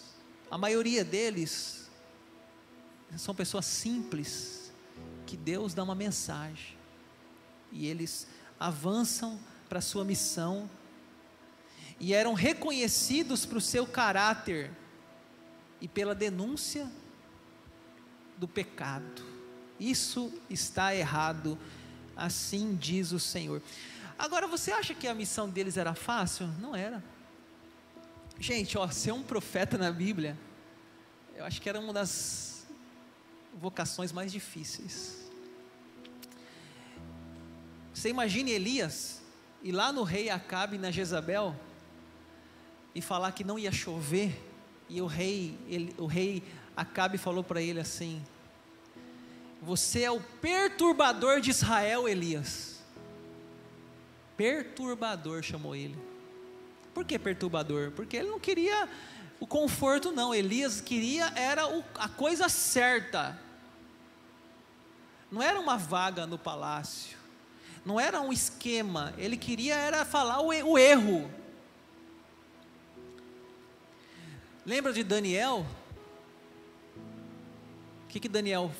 A 0.49 0.57
maioria 0.57 1.03
deles 1.03 1.89
são 3.17 3.35
pessoas 3.35 3.65
simples 3.65 4.71
que 5.25 5.37
Deus 5.37 5.73
dá 5.73 5.83
uma 5.83 5.95
mensagem 5.95 6.77
e 7.71 7.87
eles 7.87 8.27
avançam 8.59 9.39
para 9.69 9.79
a 9.79 9.81
sua 9.81 10.03
missão 10.03 10.69
e 11.99 12.13
eram 12.13 12.33
reconhecidos 12.33 13.45
para 13.45 13.57
o 13.57 13.61
seu 13.61 13.85
caráter 13.85 14.71
e 15.79 15.87
pela 15.87 16.13
denúncia 16.13 16.91
do 18.37 18.47
pecado. 18.47 19.23
Isso 19.79 20.33
está 20.49 20.95
errado, 20.95 21.57
assim 22.15 22.75
diz 22.75 23.11
o 23.11 23.19
Senhor. 23.19 23.61
Agora, 24.17 24.47
você 24.47 24.71
acha 24.71 24.93
que 24.93 25.07
a 25.07 25.13
missão 25.13 25.49
deles 25.49 25.77
era 25.77 25.95
fácil? 25.95 26.47
Não 26.59 26.75
era. 26.75 27.03
Gente, 28.41 28.75
ó, 28.75 28.89
ser 28.89 29.11
um 29.11 29.21
profeta 29.21 29.77
na 29.77 29.91
Bíblia, 29.91 30.35
eu 31.35 31.45
acho 31.45 31.61
que 31.61 31.69
era 31.69 31.79
uma 31.79 31.93
das 31.93 32.65
vocações 33.53 34.11
mais 34.11 34.31
difíceis. 34.31 35.29
Você 37.93 38.09
imagine 38.09 38.49
Elias 38.49 39.21
ir 39.61 39.71
lá 39.71 39.91
no 39.91 40.01
rei 40.01 40.31
Acabe 40.31 40.79
na 40.79 40.89
Jezabel 40.89 41.55
e 42.95 43.01
falar 43.01 43.31
que 43.31 43.43
não 43.43 43.59
ia 43.59 43.71
chover 43.71 44.35
e 44.89 44.99
o 45.03 45.05
rei, 45.05 45.55
ele, 45.67 45.93
o 45.99 46.07
rei 46.07 46.41
Acabe 46.75 47.19
falou 47.19 47.43
para 47.43 47.61
ele 47.61 47.79
assim: 47.79 48.25
Você 49.61 50.01
é 50.01 50.09
o 50.09 50.19
perturbador 50.19 51.41
de 51.41 51.51
Israel, 51.51 52.09
Elias. 52.09 52.81
Perturbador 54.35 55.43
chamou 55.43 55.75
ele. 55.75 56.10
Por 56.93 57.05
que 57.05 57.17
perturbador? 57.17 57.91
Porque 57.91 58.17
ele 58.17 58.29
não 58.29 58.39
queria 58.39 58.87
o 59.39 59.47
conforto, 59.47 60.11
não. 60.11 60.33
Elias 60.33 60.81
queria 60.81 61.31
era 61.35 61.67
o, 61.67 61.83
a 61.95 62.07
coisa 62.07 62.47
certa. 62.47 63.39
Não 65.31 65.41
era 65.41 65.59
uma 65.59 65.77
vaga 65.77 66.27
no 66.27 66.37
palácio. 66.37 67.17
Não 67.85 67.99
era 67.99 68.21
um 68.21 68.31
esquema. 68.31 69.13
Ele 69.17 69.37
queria 69.37 69.75
era 69.75 70.05
falar 70.05 70.41
o, 70.41 70.47
o 70.47 70.77
erro. 70.77 71.31
Lembra 74.65 74.93
de 74.93 75.03
Daniel? 75.03 75.65
O 78.03 78.07
que, 78.09 78.19
que 78.19 78.29
Daniel 78.29 78.71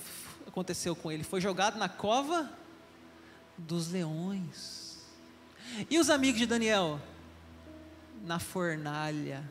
aconteceu 0.45 0.95
com 0.95 1.11
ele? 1.11 1.23
Foi 1.23 1.41
jogado 1.41 1.79
na 1.79 1.89
cova 1.89 2.51
dos 3.57 3.89
leões. 3.89 4.99
E 5.89 5.97
os 5.97 6.09
amigos 6.09 6.39
de 6.39 6.45
Daniel? 6.45 6.99
Na 8.23 8.39
fornalha. 8.39 9.43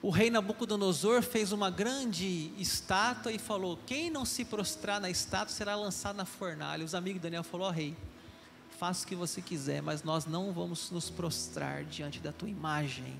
O 0.00 0.10
rei 0.10 0.30
Nabucodonosor 0.30 1.22
fez 1.22 1.50
uma 1.50 1.70
grande 1.70 2.52
estátua 2.56 3.32
e 3.32 3.38
falou: 3.38 3.78
Quem 3.84 4.10
não 4.10 4.24
se 4.24 4.44
prostrar 4.44 5.00
na 5.00 5.10
estátua 5.10 5.52
será 5.54 5.74
lançado 5.74 6.16
na 6.16 6.24
fornalha. 6.24 6.84
Os 6.84 6.94
amigos 6.94 7.20
de 7.20 7.24
Daniel 7.24 7.42
falaram: 7.42 7.70
oh, 7.70 7.74
Rei, 7.74 7.96
faça 8.78 9.04
o 9.04 9.08
que 9.08 9.16
você 9.16 9.42
quiser, 9.42 9.82
mas 9.82 10.04
nós 10.04 10.24
não 10.24 10.52
vamos 10.52 10.90
nos 10.92 11.10
prostrar 11.10 11.84
diante 11.84 12.20
da 12.20 12.30
tua 12.30 12.48
imagem. 12.48 13.16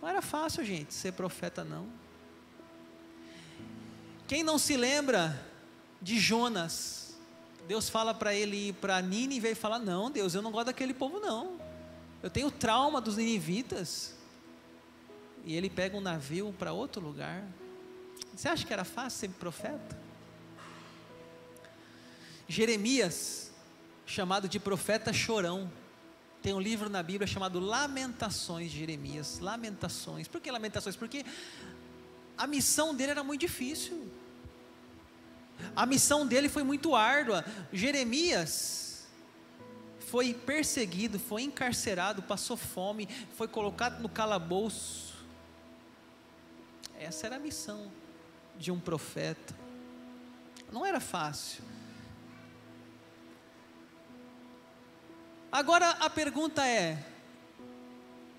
Não 0.00 0.08
era 0.08 0.22
fácil, 0.22 0.64
gente, 0.64 0.94
ser 0.94 1.12
profeta, 1.12 1.64
não. 1.64 1.88
Quem 4.28 4.44
não 4.44 4.56
se 4.56 4.76
lembra 4.76 5.44
de 6.00 6.18
Jonas? 6.18 7.03
Deus 7.66 7.88
fala 7.88 8.12
para 8.12 8.34
ele 8.34 8.68
ir 8.68 8.72
para 8.74 9.00
Nínive 9.00 9.50
e 9.50 9.54
fala: 9.54 9.78
Não, 9.78 10.10
Deus, 10.10 10.34
eu 10.34 10.42
não 10.42 10.50
gosto 10.50 10.66
daquele 10.66 10.92
povo, 10.92 11.18
não. 11.18 11.58
Eu 12.22 12.30
tenho 12.30 12.50
trauma 12.50 13.00
dos 13.00 13.16
ninivitas. 13.16 14.14
E 15.44 15.54
ele 15.54 15.68
pega 15.68 15.96
um 15.96 16.00
navio 16.00 16.54
para 16.58 16.72
outro 16.72 17.02
lugar. 17.02 17.44
Você 18.34 18.48
acha 18.48 18.66
que 18.66 18.72
era 18.72 18.84
fácil 18.84 19.20
ser 19.20 19.28
profeta? 19.30 19.98
Jeremias, 22.48 23.50
chamado 24.06 24.48
de 24.48 24.58
profeta 24.58 25.12
chorão, 25.12 25.70
tem 26.42 26.52
um 26.52 26.60
livro 26.60 26.90
na 26.90 27.02
Bíblia 27.02 27.26
chamado 27.26 27.58
Lamentações 27.60 28.70
de 28.70 28.78
Jeremias. 28.78 29.38
Lamentações. 29.38 30.28
Por 30.28 30.40
que 30.40 30.50
Lamentações? 30.50 30.96
Porque 30.96 31.24
a 32.36 32.46
missão 32.46 32.94
dele 32.94 33.12
era 33.12 33.24
muito 33.24 33.40
difícil. 33.40 34.10
A 35.74 35.86
missão 35.86 36.26
dele 36.26 36.48
foi 36.48 36.62
muito 36.62 36.94
árdua. 36.94 37.44
Jeremias 37.72 39.06
foi 39.98 40.32
perseguido, 40.32 41.18
foi 41.18 41.42
encarcerado, 41.42 42.22
passou 42.22 42.56
fome, 42.56 43.08
foi 43.36 43.48
colocado 43.48 44.00
no 44.00 44.08
calabouço. 44.08 45.14
Essa 46.98 47.26
era 47.26 47.36
a 47.36 47.40
missão 47.40 47.90
de 48.56 48.70
um 48.70 48.78
profeta. 48.78 49.54
Não 50.72 50.86
era 50.86 51.00
fácil. 51.00 51.64
Agora 55.50 55.90
a 55.90 56.10
pergunta 56.10 56.66
é: 56.66 57.04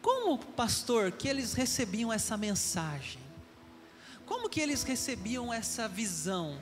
como, 0.01 0.37
pastor, 0.37 1.11
que 1.11 1.27
eles 1.27 1.53
recebiam 1.53 2.11
essa 2.11 2.37
mensagem? 2.37 3.21
Como 4.25 4.49
que 4.49 4.59
eles 4.59 4.83
recebiam 4.83 5.53
essa 5.53 5.87
visão? 5.87 6.59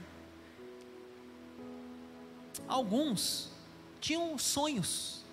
Alguns 2.67 3.49
tinham 3.99 4.37
sonhos. 4.37 5.23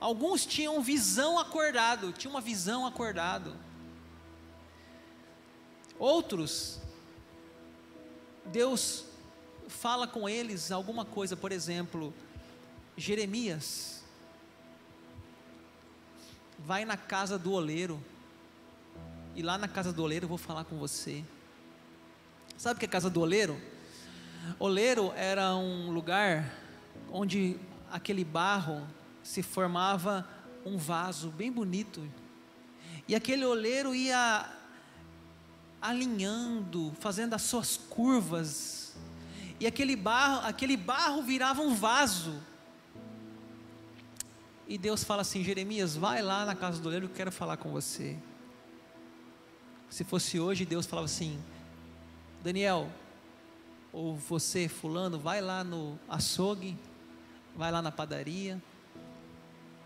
Alguns 0.00 0.46
tinham 0.46 0.80
visão 0.80 1.38
acordado, 1.38 2.12
tinham 2.12 2.32
uma 2.32 2.40
visão 2.40 2.86
acordado. 2.86 3.54
Outros, 5.98 6.80
Deus 8.46 9.04
fala 9.68 10.06
com 10.06 10.26
eles 10.26 10.72
alguma 10.72 11.04
coisa, 11.04 11.36
por 11.36 11.52
exemplo, 11.52 12.14
Jeremias, 12.96 14.02
vai 16.58 16.86
na 16.86 16.96
casa 16.96 17.38
do 17.38 17.52
oleiro, 17.52 18.02
e 19.36 19.42
lá 19.42 19.56
na 19.58 19.68
casa 19.68 19.92
do 19.92 20.02
oleiro 20.02 20.24
eu 20.24 20.28
vou 20.28 20.38
falar 20.38 20.64
com 20.64 20.78
você. 20.78 21.22
Sabe 22.56 22.76
o 22.76 22.80
que 22.80 22.86
é 22.86 22.88
casa 22.88 23.08
do 23.10 23.20
oleiro? 23.20 23.60
Oleiro 24.58 25.12
era 25.16 25.54
um 25.54 25.90
lugar 25.90 26.52
onde 27.12 27.58
aquele 27.90 28.24
barro 28.24 28.86
se 29.22 29.42
formava 29.42 30.26
um 30.64 30.76
vaso 30.76 31.30
bem 31.30 31.50
bonito. 31.50 32.06
E 33.06 33.14
aquele 33.14 33.44
oleiro 33.44 33.94
ia 33.94 34.48
alinhando, 35.80 36.92
fazendo 37.00 37.34
as 37.34 37.42
suas 37.42 37.76
curvas. 37.76 38.94
E 39.58 39.66
aquele 39.66 39.96
barro, 39.96 40.46
aquele 40.46 40.76
barro 40.76 41.22
virava 41.22 41.62
um 41.62 41.74
vaso. 41.74 42.40
E 44.68 44.78
Deus 44.78 45.02
fala 45.02 45.22
assim: 45.22 45.42
Jeremias, 45.42 45.96
vai 45.96 46.22
lá 46.22 46.44
na 46.44 46.54
casa 46.54 46.80
do 46.80 46.88
oleiro, 46.88 47.06
eu 47.06 47.10
quero 47.10 47.32
falar 47.32 47.56
com 47.56 47.70
você. 47.70 48.16
Se 49.88 50.04
fosse 50.04 50.38
hoje, 50.38 50.64
Deus 50.64 50.86
falava 50.86 51.06
assim: 51.06 51.42
Daniel, 52.42 52.88
ou 53.92 54.16
você, 54.16 54.68
Fulano, 54.68 55.18
vai 55.18 55.40
lá 55.40 55.64
no 55.64 55.98
açougue, 56.08 56.76
vai 57.56 57.72
lá 57.72 57.82
na 57.82 57.90
padaria, 57.90 58.62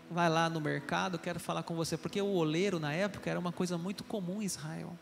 vai 0.09 0.29
lá 0.29 0.49
no 0.49 0.61
mercado, 0.61 1.17
quero 1.17 1.39
falar 1.39 1.63
com 1.63 1.75
você, 1.75 1.97
porque 1.97 2.21
o 2.21 2.33
oleiro 2.33 2.79
na 2.79 2.93
época 2.93 3.29
era 3.29 3.39
uma 3.39 3.51
coisa 3.51 3.77
muito 3.77 4.03
comum 4.03 4.41
em 4.41 4.45
Israel. 4.45 4.97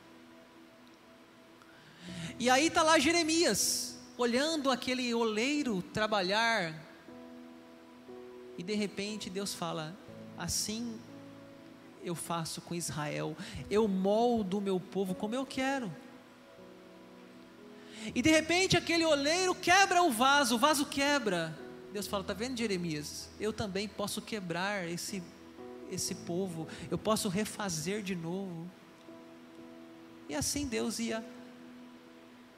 E 2.39 2.49
aí 2.49 2.67
está 2.67 2.81
lá 2.83 2.97
Jeremias, 2.97 3.99
olhando 4.17 4.71
aquele 4.71 5.13
oleiro 5.13 5.81
trabalhar, 5.81 6.73
e 8.57 8.63
de 8.63 8.73
repente 8.73 9.29
Deus 9.29 9.53
fala: 9.53 9.95
assim 10.37 10.99
eu 12.03 12.15
faço 12.15 12.61
com 12.61 12.75
Israel, 12.75 13.35
eu 13.69 13.87
moldo 13.87 14.57
o 14.57 14.61
meu 14.61 14.79
povo 14.79 15.15
como 15.15 15.35
eu 15.35 15.45
quero. 15.45 15.91
E 18.13 18.21
de 18.21 18.29
repente 18.29 18.75
aquele 18.75 19.05
oleiro 19.05 19.53
quebra 19.55 20.03
o 20.03 20.11
vaso, 20.11 20.55
o 20.55 20.57
vaso 20.57 20.85
quebra. 20.85 21.57
Deus 21.91 22.07
fala: 22.07 22.21
está 22.21 22.33
vendo, 22.33 22.57
Jeremias? 22.57 23.29
Eu 23.39 23.53
também 23.53 23.87
posso 23.87 24.21
quebrar 24.21 24.89
esse, 24.89 25.21
esse 25.91 26.15
povo, 26.15 26.67
eu 26.89 26.97
posso 26.97 27.29
refazer 27.29 28.01
de 28.01 28.15
novo. 28.15 28.69
E 30.27 30.35
assim 30.35 30.67
Deus 30.67 30.99
ia 30.99 31.23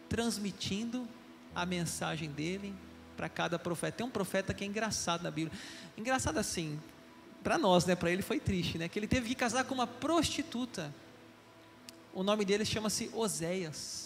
transmitindo 0.08 1.08
a 1.54 1.66
mensagem 1.66 2.30
dele 2.30 2.74
para 3.18 3.28
cada 3.30 3.58
profeta. 3.58 3.98
Tem 3.98 4.06
um 4.06 4.10
profeta 4.10 4.54
que 4.54 4.64
é 4.64 4.68
engraçado 4.68 5.24
na 5.24 5.32
Bíblia. 5.32 5.58
Engraçado 5.98 6.38
assim, 6.38 6.80
para 7.44 7.58
nós, 7.58 7.86
né? 7.86 7.96
Para 7.96 8.12
ele 8.12 8.22
foi 8.22 8.40
triste, 8.40 8.78
né? 8.78 8.88
Que 8.88 9.00
ele 9.00 9.08
teve 9.08 9.28
que 9.28 9.36
casar 9.36 9.64
com 9.66 9.74
uma 9.74 9.88
prostituta. 9.88 10.94
O 12.14 12.24
nome 12.24 12.46
dele 12.46 12.66
chama-se 12.66 13.10
Oséias. 13.14 14.05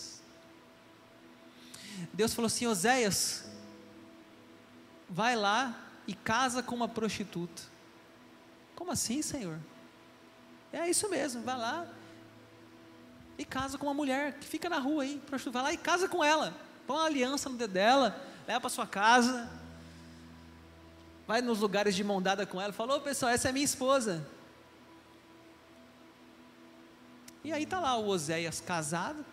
Deus 2.14 2.34
falou 2.34 2.48
assim: 2.48 2.68
Oséias, 2.68 3.46
vai 5.10 5.36
lá 5.36 5.76
e 6.08 6.14
casa 6.14 6.62
com 6.62 6.76
uma 6.76 6.88
prostituta. 6.88 7.62
Como 8.76 8.92
assim, 8.92 9.22
Senhor? 9.22 9.60
É 10.72 10.90
isso 10.90 11.10
mesmo, 11.10 11.42
vai 11.42 11.58
lá 11.58 11.88
e 13.40 13.46
casa 13.46 13.78
com 13.78 13.86
uma 13.86 13.94
mulher 13.94 14.34
que 14.34 14.46
fica 14.46 14.70
na 14.70 14.80
rua 14.80 15.04
aí, 15.04 15.18
prostituta. 15.26 15.60
Vai 15.60 15.72
lá 15.72 15.74
e 15.74 15.78
casa 15.78 16.10
com 16.10 16.22
ela. 16.22 16.54
Põe 16.86 16.98
uma 16.98 17.06
aliança 17.06 17.50
no 17.50 17.56
dedo 17.56 17.72
dela, 17.72 18.22
leva 18.46 18.60
para 18.60 18.70
sua 18.70 18.86
casa. 18.86 19.50
Vai 21.26 21.42
nos 21.42 21.60
lugares 21.60 21.96
de 21.96 22.04
mão 22.04 22.22
dada 22.22 22.46
com 22.46 22.60
ela. 22.60 22.74
Falou, 22.74 23.00
pessoal, 23.00 23.32
essa 23.32 23.48
é 23.48 23.52
minha 23.54 23.64
esposa. 23.64 24.28
E 27.46 27.54
aí 27.54 27.66
tá 27.66 27.80
lá 27.80 27.96
o 27.96 28.08
Oséias 28.08 28.60
casado. 28.60 29.26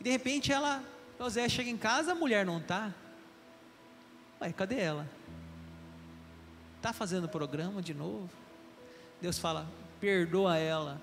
E 0.00 0.02
de 0.02 0.10
repente 0.10 0.50
ela, 0.50 0.82
o 1.22 1.26
Oséias 1.26 1.52
chega 1.52 1.70
em 1.70 1.76
casa, 1.76 2.12
a 2.12 2.14
mulher 2.14 2.44
não 2.44 2.60
tá. 2.60 2.92
Ué, 4.40 4.52
cadê 4.52 4.80
ela? 4.80 5.08
Está 6.76 6.92
fazendo 6.92 7.28
programa 7.28 7.80
de 7.80 7.94
novo? 7.94 8.28
Deus 9.20 9.38
fala: 9.38 9.66
perdoa 10.00 10.56
ela. 10.56 11.00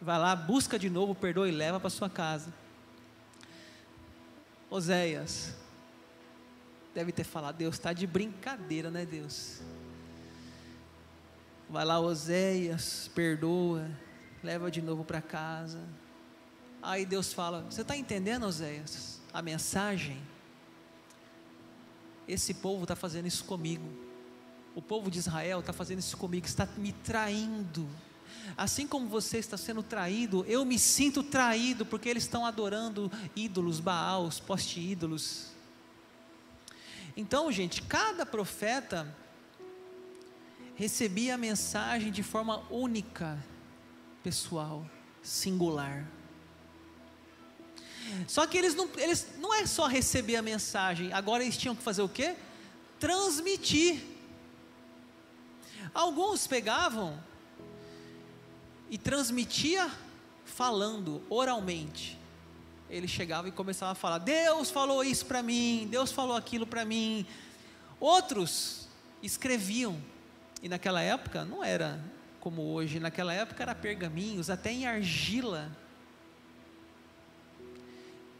Vai 0.00 0.18
lá, 0.18 0.34
busca 0.34 0.78
de 0.78 0.90
novo, 0.90 1.14
perdoa 1.14 1.48
e 1.48 1.52
leva 1.52 1.78
para 1.78 1.88
sua 1.88 2.10
casa. 2.10 2.52
Oséias, 4.68 5.54
deve 6.92 7.12
ter 7.12 7.24
falado: 7.24 7.56
Deus 7.56 7.76
está 7.76 7.92
de 7.92 8.06
brincadeira, 8.06 8.90
né, 8.90 9.06
Deus? 9.06 9.60
Vai 11.70 11.84
lá, 11.84 12.00
Oséias, 12.00 13.08
perdoa, 13.14 13.88
leva 14.42 14.68
de 14.70 14.82
novo 14.82 15.04
para 15.04 15.22
casa. 15.22 15.80
Aí 16.84 17.06
Deus 17.06 17.32
fala: 17.32 17.62
Você 17.62 17.80
está 17.80 17.96
entendendo, 17.96 18.44
Oséias, 18.44 19.18
a 19.32 19.40
mensagem? 19.40 20.22
Esse 22.28 22.52
povo 22.52 22.84
está 22.84 22.94
fazendo 22.94 23.26
isso 23.26 23.44
comigo. 23.44 23.84
O 24.74 24.82
povo 24.82 25.10
de 25.10 25.18
Israel 25.18 25.60
está 25.60 25.72
fazendo 25.72 26.00
isso 26.00 26.16
comigo, 26.18 26.46
está 26.46 26.68
me 26.76 26.92
traindo. 26.92 27.88
Assim 28.56 28.86
como 28.86 29.08
você 29.08 29.38
está 29.38 29.56
sendo 29.56 29.82
traído, 29.82 30.44
eu 30.46 30.64
me 30.64 30.78
sinto 30.78 31.22
traído 31.22 31.86
porque 31.86 32.08
eles 32.08 32.24
estão 32.24 32.44
adorando 32.44 33.10
ídolos, 33.34 33.80
Baals, 33.80 34.38
poste-ídolos. 34.38 35.52
Então, 37.16 37.50
gente, 37.50 37.80
cada 37.82 38.26
profeta 38.26 39.14
recebia 40.74 41.34
a 41.34 41.38
mensagem 41.38 42.12
de 42.12 42.22
forma 42.22 42.58
única, 42.70 43.42
pessoal, 44.22 44.84
singular. 45.22 46.06
Só 48.26 48.46
que 48.46 48.56
eles 48.56 48.74
não, 48.74 48.88
eles 48.96 49.26
não 49.38 49.54
é 49.54 49.66
só 49.66 49.86
receber 49.86 50.36
a 50.36 50.42
mensagem, 50.42 51.12
agora 51.12 51.42
eles 51.42 51.56
tinham 51.56 51.74
que 51.74 51.82
fazer 51.82 52.02
o 52.02 52.08
quê? 52.08 52.34
Transmitir. 52.98 54.02
Alguns 55.92 56.46
pegavam 56.46 57.18
e 58.90 58.98
transmitia 58.98 59.90
falando 60.44 61.22
oralmente. 61.28 62.18
Ele 62.88 63.08
chegava 63.08 63.48
e 63.48 63.52
começava 63.52 63.92
a 63.92 63.94
falar: 63.94 64.18
Deus 64.18 64.70
falou 64.70 65.02
isso 65.02 65.26
para 65.26 65.42
mim, 65.42 65.88
Deus 65.90 66.12
falou 66.12 66.36
aquilo 66.36 66.66
para 66.66 66.84
mim. 66.84 67.26
Outros 68.00 68.88
escreviam, 69.22 70.00
e 70.62 70.68
naquela 70.68 71.00
época 71.00 71.44
não 71.44 71.64
era 71.64 72.02
como 72.40 72.62
hoje, 72.62 73.00
naquela 73.00 73.32
época 73.32 73.62
era 73.62 73.74
pergaminhos, 73.74 74.50
até 74.50 74.70
em 74.70 74.86
argila 74.86 75.70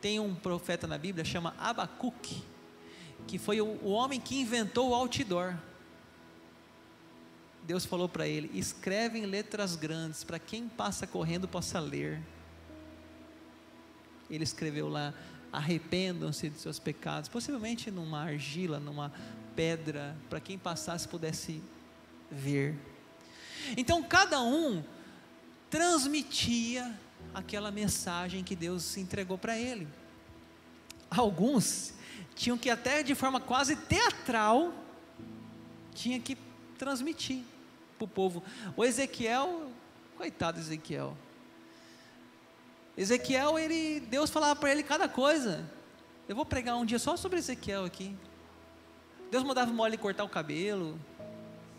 tem 0.04 0.20
um 0.20 0.34
profeta 0.34 0.86
na 0.86 0.98
Bíblia, 0.98 1.24
chama 1.24 1.54
Abacuque, 1.58 2.44
que 3.26 3.38
foi 3.38 3.62
o, 3.62 3.86
homem 3.86 4.20
que 4.20 4.38
inventou 4.38 4.90
o 4.90 4.94
outdoor. 4.94 5.56
Deus 7.62 7.86
falou 7.86 8.06
para 8.06 8.28
ele: 8.28 8.50
escreve 8.52 9.18
em 9.18 9.24
letras 9.24 9.76
grandes, 9.76 10.22
para 10.22 10.38
quem 10.38 10.68
passa 10.68 11.06
correndo 11.06 11.48
possa 11.48 11.80
ler. 11.80 12.20
Ele 14.28 14.44
escreveu 14.44 14.90
lá: 14.90 15.14
arrependam-se 15.50 16.50
de 16.50 16.58
seus 16.58 16.78
pecados, 16.78 17.30
possivelmente 17.30 17.90
numa 17.90 18.24
argila, 18.24 18.78
numa 18.78 19.10
pedra, 19.56 20.14
para 20.28 20.38
quem 20.38 20.58
passasse 20.58 21.08
pudesse 21.08 21.62
ver. 22.30 22.78
Então 23.74 24.02
cada 24.02 24.42
um 24.42 24.84
transmitia 25.70 26.94
aquela 27.32 27.70
mensagem 27.70 28.42
que 28.42 28.56
Deus 28.56 28.96
entregou 28.96 29.38
para 29.38 29.58
ele. 29.58 29.88
Alguns 31.10 31.94
tinham 32.34 32.58
que 32.58 32.68
até 32.68 33.02
de 33.02 33.14
forma 33.14 33.40
quase 33.40 33.76
teatral 33.76 34.72
tinha 35.94 36.18
que 36.18 36.36
transmitir 36.78 37.42
para 37.96 38.04
o 38.04 38.08
povo. 38.08 38.42
O 38.76 38.84
Ezequiel, 38.84 39.70
coitado 40.16 40.58
Ezequiel. 40.58 41.16
Ezequiel, 42.96 43.58
ele, 43.58 44.00
Deus 44.00 44.30
falava 44.30 44.58
para 44.58 44.70
ele 44.70 44.82
cada 44.82 45.08
coisa. 45.08 45.68
Eu 46.28 46.34
vou 46.34 46.44
pregar 46.44 46.76
um 46.76 46.84
dia 46.84 46.98
só 46.98 47.16
sobre 47.16 47.38
Ezequiel 47.38 47.84
aqui. 47.84 48.16
Deus 49.30 49.42
mandava 49.42 49.72
mole 49.72 49.96
cortar 49.96 50.24
o 50.24 50.28
cabelo, 50.28 50.98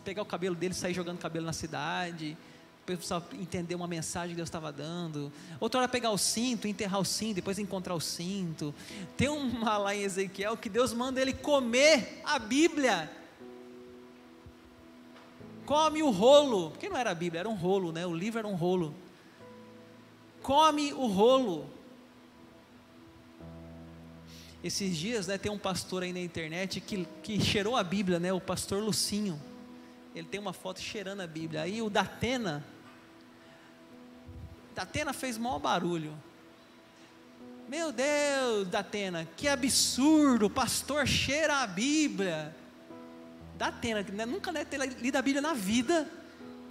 pegar 0.04 0.22
o 0.22 0.26
cabelo 0.26 0.56
dele 0.56 0.74
e 0.74 0.78
sair 0.78 0.94
jogando 0.94 1.20
cabelo 1.20 1.46
na 1.46 1.54
cidade 1.54 2.38
pessoal 2.86 3.24
entender 3.34 3.74
uma 3.74 3.88
mensagem 3.88 4.30
que 4.30 4.36
Deus 4.36 4.48
estava 4.48 4.72
dando. 4.72 5.32
Outra 5.60 5.82
hora 5.82 5.90
pegar 5.90 6.12
o 6.12 6.18
cinto, 6.18 6.68
enterrar 6.68 7.00
o 7.00 7.06
cinto, 7.06 7.36
depois 7.36 7.58
encontrar 7.58 7.96
o 7.96 8.00
cinto. 8.00 8.74
Tem 9.18 9.28
uma 9.28 9.78
lá 9.78 9.96
em 9.96 10.04
Ezequiel 10.04 10.56
que 10.56 10.70
Deus 10.70 10.94
manda 10.94 11.20
ele 11.20 11.34
comer 11.34 12.22
a 12.24 12.38
Bíblia. 12.38 13.12
Come 15.66 16.04
o 16.04 16.12
rolo, 16.12 16.72
porque 16.72 16.88
não 16.88 16.98
era 16.98 17.10
a 17.10 17.16
Bíblia, 17.16 17.40
era 17.40 17.50
um 17.50 17.56
rolo, 17.56 17.92
né? 17.92 18.06
O 18.06 18.14
livro 18.14 18.38
era 18.38 18.48
um 18.48 18.56
rolo. 18.56 18.94
Come 20.44 20.94
o 20.94 21.08
rolo. 21.08 21.68
Esses 24.64 24.96
dias, 24.96 25.28
né, 25.28 25.38
tem 25.38 25.52
um 25.52 25.58
pastor 25.58 26.04
aí 26.04 26.14
na 26.14 26.20
internet 26.20 26.80
que, 26.82 27.08
que 27.24 27.40
cheirou 27.40 27.76
a 27.76 27.84
Bíblia, 27.84 28.20
né, 28.20 28.32
o 28.32 28.42
pastor 28.42 28.82
Lucinho. 28.82 29.42
Ele 30.16 30.28
tem 30.28 30.40
uma 30.40 30.54
foto 30.54 30.80
cheirando 30.80 31.22
a 31.22 31.28
Bíblia. 31.28 31.62
Aí 31.62 31.82
o 31.82 31.90
Datena, 31.90 32.66
Datena 34.76 35.14
fez 35.14 35.38
maior 35.38 35.58
barulho. 35.58 36.14
Meu 37.68 37.92
Deus, 37.92 38.68
Datena, 38.68 39.28
que 39.38 39.48
absurdo, 39.48 40.48
o 40.48 40.50
pastor 40.50 41.08
cheira 41.08 41.64
a 41.64 41.68
Bíblia. 41.68 42.56
Datena, 43.58 44.04
né, 44.04 44.26
nunca 44.26 44.52
deve 44.52 44.66
ter 44.66 44.78
lido 44.78 45.16
a 45.16 45.22
Bíblia 45.22 45.42
na 45.42 45.54
vida, 45.54 46.08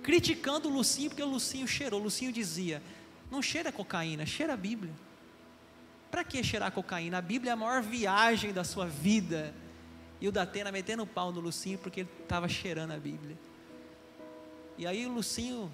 criticando 0.03 0.69
o 0.69 0.73
Lucinho, 0.73 1.09
porque 1.11 1.23
o 1.23 1.27
Lucinho 1.29 1.67
cheirou. 1.67 1.99
O 1.99 2.05
Lucinho 2.05 2.31
dizia: 2.31 2.83
não 3.31 3.43
cheira 3.43 3.73
cocaína, 3.73 4.27
cheira 4.27 4.53
a 4.53 4.57
Bíblia. 4.57 4.93
Para 6.11 6.23
que 6.23 6.45
cheirar 6.45 6.71
cocaína? 6.71 7.19
A 7.19 7.23
Bíblia 7.23 7.51
é 7.51 7.55
a 7.55 7.57
maior 7.57 7.83
viagem 7.83 8.53
da 8.53 8.63
sua 8.63 8.87
vida. 8.87 9.53
E 10.21 10.29
o 10.29 10.33
Datena 10.33 10.71
metendo 10.71 11.03
o 11.03 11.07
pau 11.07 11.33
no 11.33 11.41
Lucinho 11.41 11.79
porque 11.79 12.01
ele 12.01 12.09
estava 12.23 12.49
cheirando 12.49 12.93
a 12.93 12.99
Bíblia. 12.99 13.37
E 14.79 14.87
aí 14.87 15.07
o 15.07 15.13
Lucinho 15.13 15.73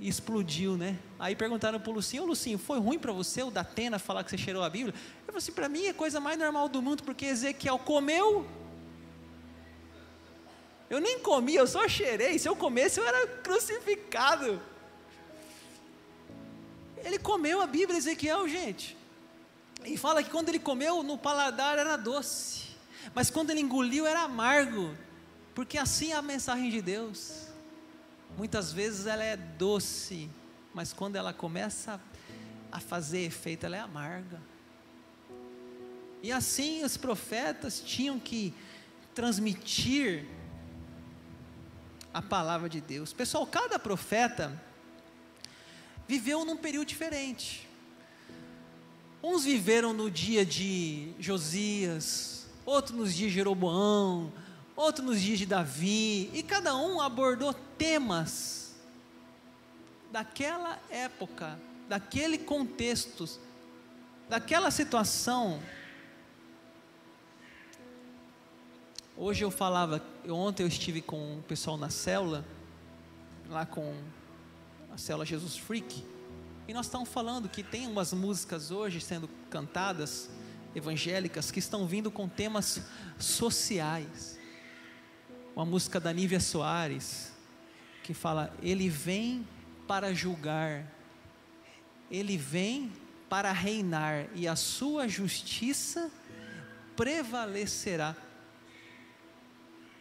explodiu, 0.00 0.76
né? 0.76 0.98
Aí 1.18 1.36
perguntaram 1.36 1.78
para 1.78 1.90
o 1.90 1.94
Lucinho, 1.94 2.24
Lucinho, 2.24 2.58
foi 2.58 2.78
ruim 2.78 2.98
para 2.98 3.12
você 3.12 3.42
o 3.42 3.50
Datena 3.50 3.98
falar 3.98 4.24
que 4.24 4.30
você 4.30 4.38
cheirou 4.38 4.62
a 4.62 4.70
Bíblia? 4.70 4.94
Eu 4.94 5.26
falei 5.26 5.38
assim, 5.38 5.52
para 5.52 5.68
mim 5.68 5.84
é 5.84 5.90
a 5.90 5.94
coisa 5.94 6.20
mais 6.20 6.38
normal 6.38 6.68
do 6.68 6.82
mundo, 6.82 7.02
porque 7.02 7.26
Ezequiel 7.26 7.78
comeu. 7.78 8.46
Eu 10.90 11.00
nem 11.00 11.18
comi, 11.18 11.54
eu 11.54 11.66
só 11.66 11.88
cheirei. 11.88 12.38
Se 12.38 12.48
eu 12.48 12.54
comesse, 12.54 13.00
eu 13.00 13.06
era 13.06 13.26
crucificado. 13.26 14.60
Ele 16.98 17.18
comeu 17.18 17.60
a 17.60 17.66
Bíblia, 17.66 17.98
Ezequiel, 17.98 18.48
gente. 18.48 18.96
E 19.84 19.96
fala 19.96 20.22
que 20.22 20.30
quando 20.30 20.48
ele 20.48 20.58
comeu, 20.58 21.02
no 21.02 21.18
paladar 21.18 21.78
era 21.78 21.96
doce. 21.96 22.74
Mas 23.14 23.30
quando 23.30 23.50
ele 23.50 23.60
engoliu, 23.60 24.06
era 24.06 24.22
amargo. 24.22 24.96
Porque 25.54 25.78
assim 25.78 26.12
é 26.12 26.16
a 26.16 26.22
mensagem 26.22 26.70
de 26.70 26.80
Deus. 26.80 27.48
Muitas 28.36 28.72
vezes 28.72 29.06
ela 29.06 29.22
é 29.22 29.36
doce, 29.36 30.28
mas 30.72 30.92
quando 30.92 31.16
ela 31.16 31.32
começa 31.32 32.00
a 32.70 32.80
fazer 32.80 33.20
efeito, 33.20 33.64
ela 33.64 33.76
é 33.76 33.80
amarga. 33.80 34.40
E 36.22 36.32
assim 36.32 36.82
os 36.82 36.96
profetas 36.96 37.80
tinham 37.80 38.18
que 38.18 38.52
transmitir 39.14 40.26
a 42.12 42.20
palavra 42.20 42.68
de 42.68 42.80
Deus. 42.80 43.12
Pessoal, 43.12 43.46
cada 43.46 43.78
profeta 43.78 44.60
viveu 46.08 46.44
num 46.44 46.56
período 46.56 46.86
diferente. 46.86 47.68
Uns 49.22 49.44
viveram 49.44 49.92
no 49.92 50.10
dia 50.10 50.44
de 50.44 51.12
Josias, 51.18 52.46
outros 52.66 52.96
nos 52.96 53.14
dias 53.14 53.30
de 53.30 53.36
Jeroboão, 53.36 54.32
outros 54.76 55.06
nos 55.06 55.20
dias 55.20 55.38
de 55.38 55.46
Davi, 55.46 56.30
e 56.32 56.42
cada 56.42 56.76
um 56.76 57.00
abordou 57.00 57.54
temas 57.78 58.74
daquela 60.10 60.78
época, 60.90 61.58
daquele 61.88 62.38
contexto, 62.38 63.28
daquela 64.28 64.70
situação. 64.70 65.60
Hoje 69.16 69.44
eu 69.44 69.50
falava, 69.50 70.02
ontem 70.28 70.64
eu 70.64 70.68
estive 70.68 71.00
com 71.00 71.38
o 71.38 71.42
pessoal 71.42 71.76
na 71.76 71.90
célula, 71.90 72.44
lá 73.48 73.64
com 73.64 73.94
a 74.92 74.98
célula 74.98 75.24
Jesus 75.24 75.56
Freak, 75.56 76.04
e 76.66 76.72
nós 76.72 76.86
estamos 76.86 77.08
falando 77.08 77.48
que 77.48 77.62
tem 77.62 77.86
umas 77.86 78.12
músicas 78.12 78.70
hoje 78.70 79.00
sendo 79.00 79.28
cantadas, 79.50 80.30
evangélicas, 80.74 81.50
que 81.50 81.58
estão 81.58 81.86
vindo 81.86 82.10
com 82.10 82.28
temas 82.28 82.80
sociais. 83.18 84.38
Uma 85.54 85.64
música 85.64 86.00
da 86.00 86.12
Nívia 86.12 86.40
Soares, 86.40 87.32
que 88.02 88.12
fala: 88.12 88.52
Ele 88.60 88.88
vem 88.88 89.46
para 89.86 90.12
julgar, 90.12 90.84
Ele 92.10 92.36
vem 92.36 92.92
para 93.28 93.52
reinar, 93.52 94.26
e 94.34 94.48
a 94.48 94.56
sua 94.56 95.06
justiça 95.06 96.10
prevalecerá. 96.96 98.16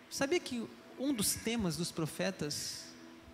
Sabia 0.10 0.40
que 0.40 0.68
um 1.00 1.14
dos 1.14 1.36
temas 1.36 1.78
dos 1.78 1.92
profetas 1.92 2.86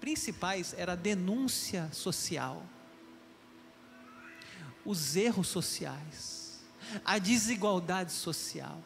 principais 0.01 0.73
era 0.77 0.93
a 0.93 0.95
denúncia 0.95 1.89
social, 1.93 2.65
os 4.85 5.15
erros 5.15 5.47
sociais, 5.47 6.59
a 7.05 7.17
desigualdade 7.17 8.11
social. 8.11 8.81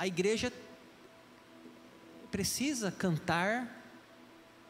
A 0.00 0.06
igreja 0.06 0.50
precisa 2.30 2.90
cantar, 2.90 3.68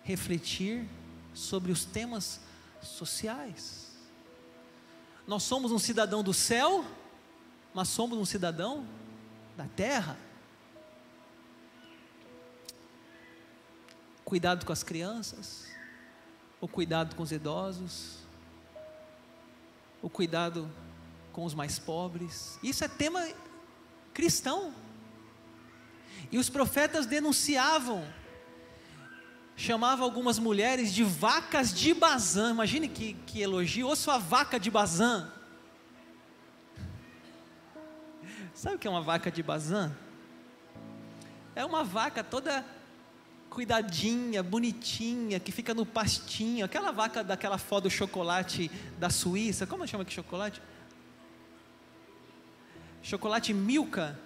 refletir 0.03 0.85
sobre 1.33 1.71
os 1.71 1.85
temas 1.85 2.41
sociais. 2.83 3.97
Nós 5.29 5.45
somos 5.45 5.71
um 5.71 5.79
cidadão 5.79 6.25
do 6.25 6.35
céu, 6.35 6.85
mas 7.73 7.87
somos 7.87 8.19
um 8.19 8.25
cidadão 8.25 8.85
da 9.57 9.67
terra. 9.69 10.19
cuidado 14.25 14.67
com 14.67 14.73
as 14.73 14.83
crianças, 14.83 15.69
o 16.61 16.67
cuidado 16.67 17.15
com 17.15 17.23
os 17.23 17.31
idosos, 17.31 18.19
o 20.03 20.11
cuidado 20.11 20.69
com 21.33 21.45
os 21.45 21.55
mais 21.55 21.79
pobres. 21.79 22.59
Isso 22.65 22.85
é 22.85 22.89
tema 22.89 23.29
cristão. 24.13 24.75
E 26.33 26.39
os 26.39 26.49
profetas 26.49 27.07
denunciavam, 27.07 28.07
chamavam 29.57 30.05
algumas 30.05 30.39
mulheres 30.39 30.93
de 30.93 31.03
vacas 31.03 31.75
de 31.75 31.93
Bazã. 31.93 32.51
Imagine 32.51 32.89
que, 32.89 33.15
que 33.27 33.41
elogio, 33.41 33.89
ou 33.89 33.97
sua 33.97 34.19
vaca 34.19 34.59
de 34.59 34.71
Bazã. 34.71 35.31
Sabe 38.55 38.77
o 38.77 38.79
que 38.79 38.87
é 38.87 38.91
uma 38.91 39.03
vaca 39.03 39.31
de 39.31 39.43
Bazã? 39.43 39.93
É 41.55 41.65
uma 41.65 41.83
vaca 41.83 42.23
toda 42.23 42.65
cuidadinha, 43.51 44.43
bonitinha, 44.43 45.41
que 45.41 45.51
fica 45.51 45.75
no 45.75 45.85
pastinho, 45.85 46.65
aquela 46.65 46.93
vaca 46.93 47.25
daquela 47.25 47.59
foto 47.59 47.85
do 47.85 47.91
chocolate 47.91 48.71
da 48.99 49.11
Suíça, 49.11 49.67
como 49.67 49.87
chama 49.87 50.05
que 50.05 50.13
chocolate? 50.13 50.63
Chocolate 53.03 53.53
Milka. 53.53 54.19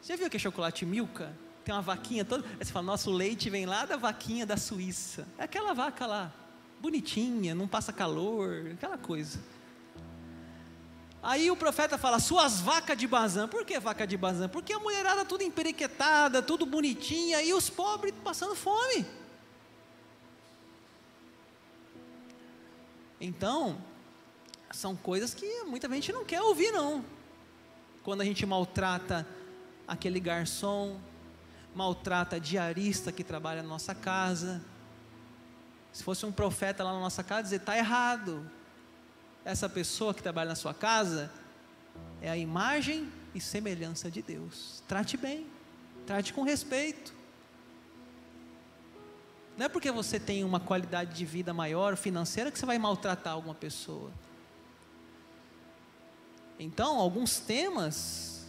Você 0.00 0.12
já 0.12 0.16
viu 0.16 0.30
que 0.30 0.36
é 0.36 0.40
chocolate 0.40 0.86
Milka? 0.86 1.34
Tem 1.64 1.74
uma 1.74 1.82
vaquinha 1.82 2.24
toda. 2.24 2.46
Aí 2.58 2.64
você 2.64 2.72
fala, 2.72 2.86
nosso 2.86 3.10
leite 3.10 3.50
vem 3.50 3.66
lá 3.66 3.84
da 3.84 3.96
vaquinha 3.96 4.46
da 4.46 4.56
Suíça. 4.56 5.28
É 5.38 5.44
aquela 5.44 5.74
vaca 5.74 6.06
lá, 6.06 6.32
bonitinha, 6.80 7.54
não 7.54 7.68
passa 7.68 7.92
calor, 7.92 8.70
aquela 8.72 8.96
coisa. 8.96 9.38
Aí 11.22 11.50
o 11.50 11.56
profeta 11.56 11.98
fala, 11.98 12.18
suas 12.18 12.60
vacas 12.60 12.96
de 12.96 13.06
Bazã. 13.06 13.46
Por 13.46 13.64
que 13.64 13.78
vaca 13.78 14.06
de 14.06 14.16
Bazã? 14.16 14.48
Porque 14.48 14.72
a 14.72 14.78
mulherada 14.78 15.22
tudo 15.24 15.42
emperiquetada, 15.42 16.40
tudo 16.40 16.64
bonitinha, 16.64 17.42
e 17.42 17.52
os 17.52 17.68
pobres 17.68 18.14
passando 18.24 18.54
fome. 18.54 19.04
Então, 23.20 23.76
são 24.70 24.96
coisas 24.96 25.34
que 25.34 25.62
muita 25.64 25.86
gente 25.90 26.10
não 26.10 26.24
quer 26.24 26.40
ouvir, 26.40 26.72
não. 26.72 27.04
Quando 28.02 28.22
a 28.22 28.24
gente 28.24 28.46
maltrata 28.46 29.28
aquele 29.90 30.20
garçom, 30.20 31.00
maltrata 31.74 32.36
a 32.36 32.38
diarista 32.38 33.10
que 33.10 33.24
trabalha 33.24 33.60
na 33.60 33.68
nossa 33.68 33.92
casa. 33.92 34.62
Se 35.92 36.04
fosse 36.04 36.24
um 36.24 36.30
profeta 36.30 36.84
lá 36.84 36.92
na 36.92 37.00
nossa 37.00 37.24
casa, 37.24 37.42
dizer, 37.42 37.56
está 37.56 37.76
errado, 37.76 38.48
essa 39.44 39.68
pessoa 39.68 40.14
que 40.14 40.22
trabalha 40.22 40.50
na 40.50 40.54
sua 40.54 40.72
casa 40.72 41.28
é 42.22 42.30
a 42.30 42.36
imagem 42.36 43.10
e 43.34 43.40
semelhança 43.40 44.08
de 44.08 44.22
Deus. 44.22 44.80
Trate 44.86 45.16
bem, 45.16 45.44
trate 46.06 46.32
com 46.32 46.42
respeito. 46.42 47.12
Não 49.58 49.66
é 49.66 49.68
porque 49.68 49.90
você 49.90 50.20
tem 50.20 50.44
uma 50.44 50.60
qualidade 50.60 51.16
de 51.16 51.24
vida 51.24 51.52
maior 51.52 51.96
financeira 51.96 52.52
que 52.52 52.58
você 52.60 52.64
vai 52.64 52.78
maltratar 52.78 53.32
alguma 53.32 53.56
pessoa. 53.56 54.12
Então, 56.60 57.00
alguns 57.00 57.40
temas 57.40 58.39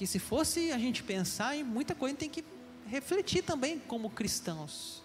que 0.00 0.06
se 0.06 0.18
fosse 0.18 0.72
a 0.72 0.78
gente 0.78 1.02
pensar 1.02 1.54
em 1.54 1.62
muita 1.62 1.94
coisa, 1.94 2.16
tem 2.16 2.30
que 2.30 2.42
refletir 2.86 3.42
também 3.42 3.78
como 3.78 4.08
cristãos. 4.08 5.02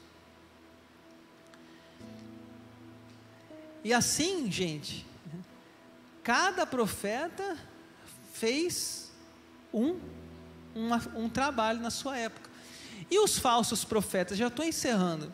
E 3.84 3.94
assim, 3.94 4.50
gente, 4.50 5.06
cada 6.24 6.66
profeta 6.66 7.58
fez 8.32 9.12
um, 9.74 10.00
um 11.14 11.28
trabalho 11.28 11.82
na 11.82 11.90
sua 11.90 12.18
época. 12.18 12.50
E 13.12 13.20
os 13.20 13.38
falsos 13.38 13.84
profetas, 13.84 14.38
já 14.38 14.48
estou 14.48 14.64
encerrando. 14.64 15.30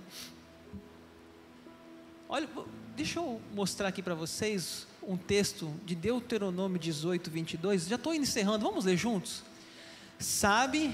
Olha, 2.28 2.50
deixa 2.96 3.20
eu 3.20 3.40
mostrar 3.54 3.90
aqui 3.90 4.02
para 4.02 4.16
vocês 4.16 4.88
um 5.04 5.16
texto 5.16 5.72
de 5.86 5.94
Deuteronômio 5.94 6.80
18, 6.80 7.30
22. 7.30 7.86
Já 7.86 7.96
estou 7.96 8.12
encerrando, 8.12 8.66
vamos 8.66 8.86
ler 8.86 8.98
juntos? 8.98 9.51
Sabe 10.22 10.94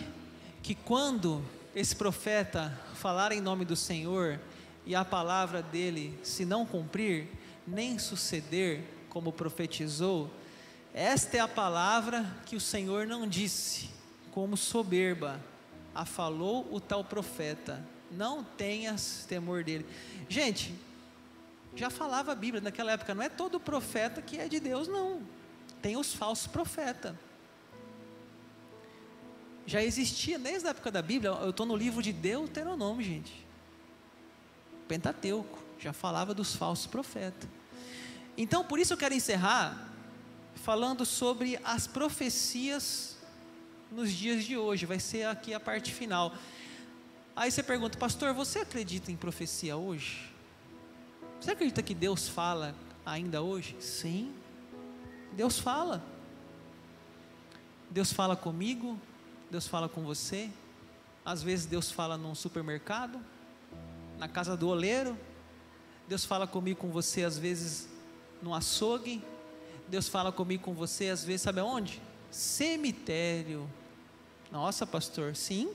que 0.63 0.73
quando 0.73 1.43
esse 1.75 1.93
profeta 1.93 2.79
falar 2.95 3.33
em 3.33 3.41
nome 3.41 3.65
do 3.65 3.75
Senhor 3.75 4.39
e 4.85 4.95
a 4.95 5.03
palavra 5.03 5.61
dele 5.61 6.17
se 6.23 6.45
não 6.45 6.65
cumprir, 6.65 7.27
nem 7.67 7.99
suceder 7.99 8.85
como 9.09 9.33
profetizou, 9.33 10.31
esta 10.93 11.35
é 11.35 11.39
a 11.41 11.47
palavra 11.47 12.25
que 12.45 12.55
o 12.55 12.61
Senhor 12.61 13.05
não 13.05 13.27
disse, 13.27 13.89
como 14.31 14.55
soberba, 14.55 15.41
a 15.93 16.05
falou 16.05 16.65
o 16.71 16.79
tal 16.79 17.03
profeta. 17.03 17.85
Não 18.09 18.45
tenhas 18.45 19.25
temor 19.27 19.61
dele. 19.61 19.85
Gente, 20.29 20.73
já 21.75 21.89
falava 21.89 22.31
a 22.31 22.35
Bíblia 22.35 22.61
naquela 22.61 22.93
época, 22.93 23.13
não 23.13 23.21
é 23.21 23.27
todo 23.27 23.59
profeta 23.59 24.21
que 24.21 24.37
é 24.37 24.47
de 24.47 24.61
Deus, 24.61 24.87
não. 24.87 25.21
Tem 25.81 25.97
os 25.97 26.13
falsos 26.13 26.47
profetas. 26.47 27.13
Já 29.67 29.83
existia 29.83 30.39
desde 30.39 30.65
a 30.65 30.71
época 30.71 30.89
da 30.89 31.01
Bíblia, 31.01 31.29
eu 31.29 31.49
estou 31.49 31.65
no 31.65 31.75
livro 31.75 32.01
de 32.01 32.13
Deuteronômio, 32.13 33.05
gente. 33.05 33.45
Pentateuco, 34.87 35.59
já 35.77 35.91
falava 35.91 36.33
dos 36.33 36.55
falsos 36.55 36.87
profetas. 36.87 37.49
Então, 38.37 38.63
por 38.63 38.79
isso 38.79 38.93
eu 38.93 38.97
quero 38.97 39.13
encerrar 39.13 39.91
falando 40.55 41.05
sobre 41.05 41.59
as 41.65 41.85
profecias 41.85 43.17
nos 43.91 44.11
dias 44.11 44.45
de 44.45 44.57
hoje, 44.57 44.85
vai 44.85 44.99
ser 44.99 45.25
aqui 45.25 45.53
a 45.53 45.59
parte 45.59 45.93
final. 45.93 46.33
Aí 47.35 47.51
você 47.51 47.61
pergunta, 47.61 47.97
pastor, 47.97 48.33
você 48.33 48.59
acredita 48.59 49.11
em 49.11 49.17
profecia 49.17 49.75
hoje? 49.75 50.31
Você 51.41 51.51
acredita 51.51 51.83
que 51.83 51.93
Deus 51.93 52.27
fala 52.29 52.73
ainda 53.05 53.41
hoje? 53.41 53.75
Sim, 53.81 54.33
Deus 55.33 55.59
fala. 55.59 56.01
Deus 57.89 58.11
fala 58.13 58.35
comigo, 58.35 58.99
Deus 59.49 59.67
fala 59.67 59.87
com 59.87 60.03
você. 60.03 60.49
Às 61.25 61.43
vezes 61.43 61.65
Deus 61.65 61.91
fala 61.91 62.17
num 62.17 62.33
supermercado, 62.33 63.19
na 64.17 64.27
casa 64.27 64.55
do 64.55 64.69
oleiro. 64.69 65.17
Deus 66.07 66.23
fala 66.23 66.47
comigo 66.47 66.79
com 66.79 66.89
você, 66.89 67.23
às 67.23 67.37
vezes 67.37 67.89
no 68.41 68.53
açougue. 68.53 69.23
Deus 69.87 70.07
fala 70.07 70.31
comigo 70.31 70.63
com 70.63 70.73
você, 70.73 71.09
às 71.09 71.23
vezes, 71.23 71.41
sabe 71.41 71.59
aonde? 71.59 72.01
Cemitério. 72.29 73.69
Nossa, 74.51 74.85
pastor, 74.85 75.35
sim. 75.35 75.73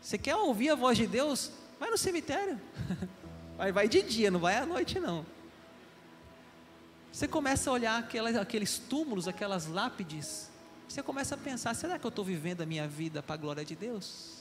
Você 0.00 0.18
quer 0.18 0.36
ouvir 0.36 0.70
a 0.70 0.74
voz 0.74 0.96
de 0.96 1.06
Deus? 1.06 1.50
Vai 1.78 1.90
no 1.90 1.98
cemitério. 1.98 2.60
Vai, 3.56 3.72
vai 3.72 3.88
de 3.88 4.02
dia, 4.02 4.30
não 4.30 4.38
vai 4.38 4.56
à 4.56 4.64
noite, 4.64 5.00
não. 5.00 5.26
Você 7.10 7.26
começa 7.26 7.68
a 7.68 7.72
olhar 7.72 7.98
aquelas, 7.98 8.36
aqueles 8.36 8.78
túmulos, 8.78 9.26
aquelas 9.26 9.66
lápides. 9.66 10.48
Você 10.88 11.02
começa 11.02 11.34
a 11.34 11.38
pensar: 11.38 11.74
será 11.74 11.98
que 11.98 12.06
eu 12.06 12.08
estou 12.08 12.24
vivendo 12.24 12.62
a 12.62 12.66
minha 12.66 12.88
vida 12.88 13.22
para 13.22 13.34
a 13.34 13.38
glória 13.38 13.64
de 13.64 13.76
Deus? 13.76 14.38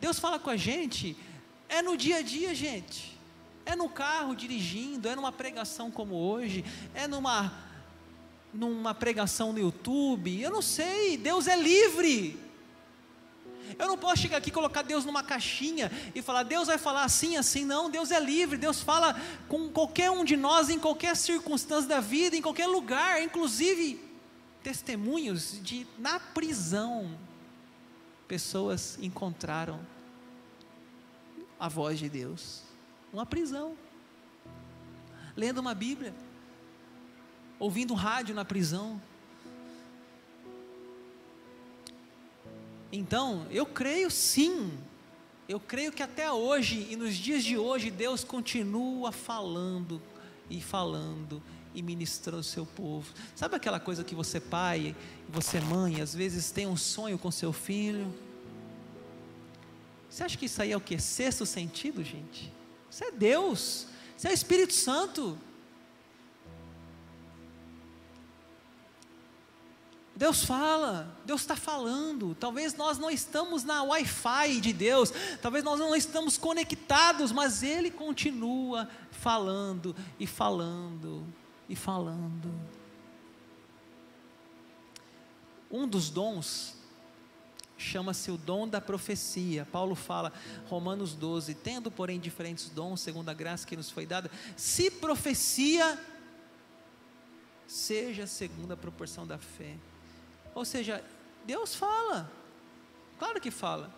Deus 0.00 0.18
fala 0.18 0.38
com 0.38 0.50
a 0.50 0.56
gente, 0.56 1.16
é 1.68 1.80
no 1.80 1.96
dia 1.96 2.16
a 2.16 2.22
dia, 2.22 2.54
gente. 2.54 3.18
É 3.64 3.76
no 3.76 3.88
carro 3.88 4.34
dirigindo, 4.34 5.08
é 5.08 5.14
numa 5.14 5.30
pregação 5.30 5.90
como 5.90 6.14
hoje, 6.14 6.64
é 6.94 7.06
numa, 7.06 7.52
numa 8.52 8.94
pregação 8.94 9.52
no 9.52 9.60
YouTube. 9.60 10.40
Eu 10.40 10.50
não 10.50 10.62
sei, 10.62 11.16
Deus 11.16 11.46
é 11.46 11.56
livre. 11.56 12.49
Eu 13.78 13.86
não 13.88 13.98
posso 13.98 14.22
chegar 14.22 14.38
aqui 14.38 14.48
e 14.48 14.52
colocar 14.52 14.82
Deus 14.82 15.04
numa 15.04 15.22
caixinha 15.22 15.90
e 16.14 16.22
falar, 16.22 16.42
Deus 16.42 16.68
vai 16.68 16.78
falar 16.78 17.04
assim, 17.04 17.36
assim. 17.36 17.64
Não, 17.64 17.90
Deus 17.90 18.10
é 18.10 18.20
livre, 18.20 18.56
Deus 18.56 18.80
fala 18.80 19.18
com 19.48 19.68
qualquer 19.70 20.10
um 20.10 20.24
de 20.24 20.36
nós, 20.36 20.68
em 20.68 20.78
qualquer 20.78 21.16
circunstância 21.16 21.88
da 21.88 22.00
vida, 22.00 22.36
em 22.36 22.42
qualquer 22.42 22.66
lugar, 22.66 23.22
inclusive 23.22 24.00
testemunhos 24.62 25.58
de 25.62 25.86
na 25.98 26.20
prisão. 26.20 27.18
Pessoas 28.28 28.98
encontraram 29.00 29.80
a 31.58 31.68
voz 31.68 31.98
de 31.98 32.08
Deus. 32.08 32.62
Uma 33.12 33.26
prisão. 33.26 33.76
Lendo 35.36 35.58
uma 35.58 35.74
Bíblia. 35.74 36.14
Ouvindo 37.58 37.92
um 37.92 37.96
rádio 37.96 38.34
na 38.34 38.44
prisão. 38.44 39.00
Então, 42.92 43.46
eu 43.50 43.64
creio 43.64 44.10
sim, 44.10 44.72
eu 45.48 45.60
creio 45.60 45.92
que 45.92 46.02
até 46.02 46.30
hoje 46.30 46.88
e 46.90 46.96
nos 46.96 47.14
dias 47.14 47.44
de 47.44 47.56
hoje 47.56 47.90
Deus 47.90 48.24
continua 48.24 49.12
falando 49.12 50.00
e 50.48 50.60
falando 50.60 51.42
e 51.74 51.82
ministrando 51.82 52.40
o 52.40 52.44
seu 52.44 52.66
povo. 52.66 53.12
Sabe 53.34 53.54
aquela 53.54 53.78
coisa 53.78 54.02
que 54.02 54.14
você 54.14 54.40
pai, 54.40 54.94
você 55.28 55.60
mãe, 55.60 56.00
às 56.00 56.14
vezes 56.14 56.50
tem 56.50 56.66
um 56.66 56.76
sonho 56.76 57.18
com 57.18 57.30
seu 57.30 57.52
filho? 57.52 58.12
Você 60.08 60.24
acha 60.24 60.36
que 60.36 60.46
isso 60.46 60.60
aí 60.60 60.72
é 60.72 60.76
o 60.76 60.80
que? 60.80 60.98
Sexto 60.98 61.46
sentido, 61.46 62.02
gente? 62.02 62.52
Isso 62.90 63.04
é 63.04 63.12
Deus, 63.12 63.86
isso 64.16 64.26
é 64.26 64.30
o 64.30 64.34
Espírito 64.34 64.72
Santo. 64.72 65.38
Deus 70.20 70.44
fala, 70.44 71.16
Deus 71.24 71.40
está 71.40 71.56
falando. 71.56 72.34
Talvez 72.34 72.74
nós 72.74 72.98
não 72.98 73.10
estamos 73.10 73.64
na 73.64 73.82
Wi-Fi 73.82 74.60
de 74.60 74.70
Deus, 74.70 75.10
talvez 75.40 75.64
nós 75.64 75.80
não 75.80 75.96
estamos 75.96 76.36
conectados, 76.36 77.32
mas 77.32 77.62
Ele 77.62 77.90
continua 77.90 78.86
falando 79.10 79.96
e 80.18 80.26
falando 80.26 81.26
e 81.70 81.74
falando. 81.74 82.52
Um 85.70 85.88
dos 85.88 86.10
dons 86.10 86.76
chama-se 87.78 88.30
o 88.30 88.36
dom 88.36 88.68
da 88.68 88.78
profecia. 88.78 89.66
Paulo 89.72 89.94
fala, 89.94 90.34
Romanos 90.68 91.14
12: 91.14 91.54
tendo, 91.54 91.90
porém, 91.90 92.20
diferentes 92.20 92.68
dons, 92.68 93.00
segundo 93.00 93.30
a 93.30 93.32
graça 93.32 93.66
que 93.66 93.74
nos 93.74 93.88
foi 93.88 94.04
dada, 94.04 94.30
se 94.54 94.90
profecia, 94.90 95.98
seja 97.66 98.26
segundo 98.26 98.72
a 98.72 98.76
proporção 98.76 99.26
da 99.26 99.38
fé. 99.38 99.78
Ou 100.54 100.64
seja, 100.64 101.04
Deus 101.44 101.74
fala, 101.74 102.30
claro 103.18 103.40
que 103.40 103.50
fala. 103.50 103.92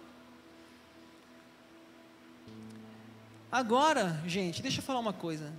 Agora, 3.51 4.23
gente, 4.27 4.63
deixa 4.63 4.81
eu 4.81 4.83
falar 4.83 5.01
uma 5.01 5.13
coisa. 5.13 5.53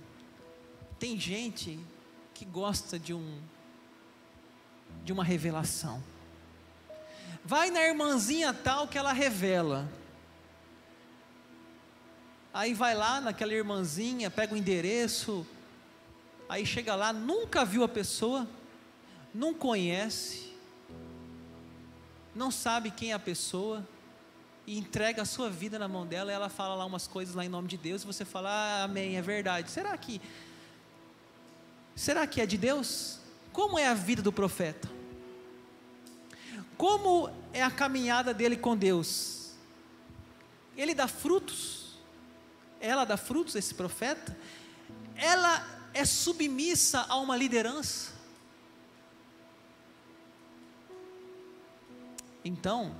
Tem 0.98 1.18
gente 1.18 1.78
que 2.34 2.44
gosta 2.44 2.98
de 2.98 3.14
um 3.14 3.40
de 5.04 5.12
uma 5.12 5.22
revelação. 5.22 6.02
Vai 7.44 7.70
na 7.70 7.82
irmãzinha 7.82 8.54
tal 8.54 8.88
que 8.88 8.96
ela 8.96 9.12
revela. 9.12 9.88
Aí 12.52 12.72
vai 12.72 12.94
lá 12.94 13.20
naquela 13.20 13.52
irmãzinha, 13.52 14.30
pega 14.30 14.54
o 14.54 14.56
endereço, 14.56 15.46
aí 16.48 16.64
chega 16.64 16.94
lá, 16.94 17.12
nunca 17.12 17.64
viu 17.64 17.82
a 17.82 17.88
pessoa, 17.88 18.48
não 19.34 19.52
conhece, 19.52 20.43
não 22.34 22.50
sabe 22.50 22.90
quem 22.90 23.12
é 23.12 23.14
a 23.14 23.18
pessoa 23.18 23.86
e 24.66 24.78
entrega 24.78 25.22
a 25.22 25.24
sua 25.24 25.50
vida 25.50 25.78
na 25.78 25.86
mão 25.86 26.06
dela, 26.06 26.32
ela 26.32 26.48
fala 26.48 26.74
lá 26.74 26.84
umas 26.84 27.06
coisas 27.06 27.34
lá 27.34 27.44
em 27.44 27.48
nome 27.48 27.68
de 27.68 27.76
Deus, 27.76 28.02
e 28.02 28.06
você 28.06 28.24
fala, 28.24 28.50
ah, 28.50 28.84
amém, 28.84 29.16
é 29.16 29.22
verdade. 29.22 29.70
Será 29.70 29.96
que 29.96 30.20
será 31.94 32.26
que 32.26 32.40
é 32.40 32.46
de 32.46 32.56
Deus? 32.56 33.18
Como 33.52 33.78
é 33.78 33.86
a 33.86 33.94
vida 33.94 34.22
do 34.22 34.32
profeta? 34.32 34.90
Como 36.76 37.30
é 37.52 37.62
a 37.62 37.70
caminhada 37.70 38.34
dele 38.34 38.56
com 38.56 38.76
Deus? 38.76 39.52
Ele 40.76 40.94
dá 40.94 41.06
frutos? 41.06 41.98
Ela 42.80 43.04
dá 43.04 43.16
frutos, 43.16 43.54
esse 43.54 43.74
profeta? 43.74 44.36
Ela 45.14 45.64
é 45.92 46.04
submissa 46.04 47.06
a 47.08 47.16
uma 47.16 47.36
liderança? 47.36 48.13
Então, 52.44 52.94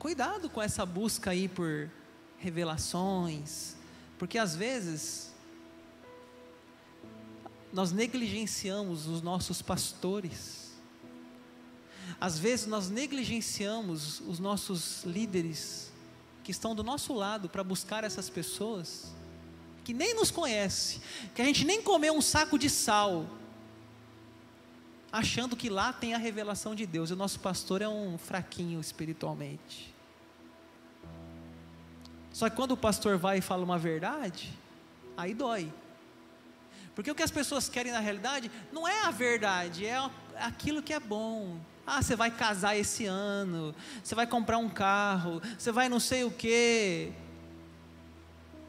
cuidado 0.00 0.50
com 0.50 0.60
essa 0.60 0.84
busca 0.84 1.30
aí 1.30 1.46
por 1.46 1.88
revelações, 2.38 3.76
porque 4.18 4.36
às 4.36 4.56
vezes 4.56 5.32
nós 7.72 7.92
negligenciamos 7.92 9.06
os 9.06 9.22
nossos 9.22 9.62
pastores, 9.62 10.72
às 12.20 12.36
vezes 12.36 12.66
nós 12.66 12.90
negligenciamos 12.90 14.20
os 14.20 14.40
nossos 14.40 15.04
líderes 15.04 15.92
que 16.42 16.50
estão 16.50 16.74
do 16.74 16.82
nosso 16.82 17.12
lado 17.12 17.48
para 17.48 17.62
buscar 17.62 18.02
essas 18.02 18.28
pessoas 18.28 19.12
que 19.84 19.94
nem 19.94 20.14
nos 20.14 20.32
conhece, 20.32 21.00
que 21.32 21.40
a 21.40 21.44
gente 21.44 21.64
nem 21.64 21.80
comeu 21.80 22.12
um 22.12 22.20
saco 22.20 22.58
de 22.58 22.68
sal, 22.68 23.24
achando 25.10 25.56
que 25.56 25.68
lá 25.68 25.92
tem 25.92 26.14
a 26.14 26.18
revelação 26.18 26.74
de 26.74 26.86
Deus. 26.86 27.10
E 27.10 27.12
o 27.12 27.16
nosso 27.16 27.40
pastor 27.40 27.82
é 27.82 27.88
um 27.88 28.18
fraquinho 28.18 28.80
espiritualmente. 28.80 29.94
Só 32.32 32.48
que 32.48 32.56
quando 32.56 32.72
o 32.72 32.76
pastor 32.76 33.16
vai 33.16 33.38
e 33.38 33.40
fala 33.40 33.64
uma 33.64 33.78
verdade, 33.78 34.52
aí 35.16 35.34
dói. 35.34 35.72
Porque 36.94 37.10
o 37.10 37.14
que 37.14 37.22
as 37.22 37.30
pessoas 37.30 37.68
querem 37.68 37.92
na 37.92 38.00
realidade 38.00 38.50
não 38.72 38.86
é 38.86 39.02
a 39.02 39.10
verdade, 39.10 39.86
é 39.86 39.98
aquilo 40.36 40.82
que 40.82 40.92
é 40.92 41.00
bom. 41.00 41.58
Ah, 41.86 42.02
você 42.02 42.14
vai 42.14 42.30
casar 42.30 42.76
esse 42.76 43.06
ano, 43.06 43.74
você 44.02 44.14
vai 44.14 44.26
comprar 44.26 44.58
um 44.58 44.68
carro, 44.68 45.40
você 45.58 45.72
vai 45.72 45.88
não 45.88 45.98
sei 45.98 46.24
o 46.24 46.30
quê. 46.30 47.12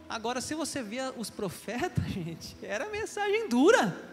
Agora, 0.08 0.42
se 0.42 0.56
você 0.56 0.82
via 0.82 1.14
os 1.18 1.30
profetas, 1.30 2.04
gente, 2.10 2.56
era 2.64 2.90
mensagem 2.90 3.50
dura. 3.50 4.09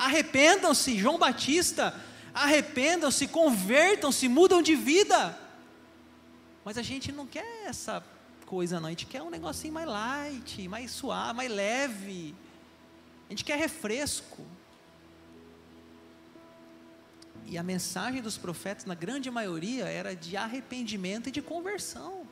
Arrependam-se, 0.00 0.96
João 0.96 1.18
Batista, 1.18 1.94
arrependam-se, 2.32 3.28
convertam-se, 3.28 4.28
mudam 4.28 4.62
de 4.62 4.74
vida. 4.74 5.38
Mas 6.64 6.78
a 6.78 6.82
gente 6.82 7.12
não 7.12 7.26
quer 7.26 7.66
essa 7.66 8.02
coisa, 8.46 8.80
não. 8.80 8.86
A 8.86 8.90
gente 8.90 9.04
quer 9.04 9.20
um 9.20 9.28
negocinho 9.28 9.74
mais 9.74 9.86
light, 9.86 10.66
mais 10.68 10.90
suave, 10.90 11.36
mais 11.36 11.50
leve. 11.50 12.34
A 13.26 13.32
gente 13.32 13.44
quer 13.44 13.58
refresco. 13.58 14.42
E 17.44 17.58
a 17.58 17.62
mensagem 17.62 18.22
dos 18.22 18.38
profetas, 18.38 18.86
na 18.86 18.94
grande 18.94 19.30
maioria, 19.30 19.84
era 19.84 20.16
de 20.16 20.34
arrependimento 20.34 21.28
e 21.28 21.30
de 21.30 21.42
conversão. 21.42 22.26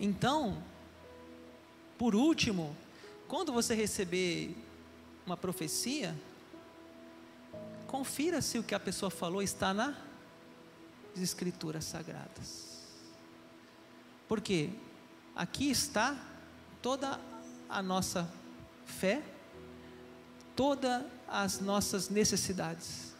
Então, 0.00 0.60
por 1.96 2.16
último, 2.16 2.76
quando 3.28 3.52
você 3.52 3.74
receber 3.74 4.56
uma 5.26 5.36
profecia, 5.36 6.16
confira 7.86 8.40
se 8.40 8.58
o 8.58 8.62
que 8.62 8.74
a 8.74 8.80
pessoa 8.80 9.10
falou 9.10 9.42
está 9.42 9.74
nas 9.74 9.94
escrituras 11.14 11.84
sagradas. 11.84 12.82
Porque 14.26 14.70
aqui 15.36 15.70
está 15.70 16.18
toda 16.80 17.20
a 17.68 17.82
nossa 17.82 18.26
fé, 18.86 19.22
todas 20.56 21.04
as 21.28 21.60
nossas 21.60 22.08
necessidades. 22.08 23.14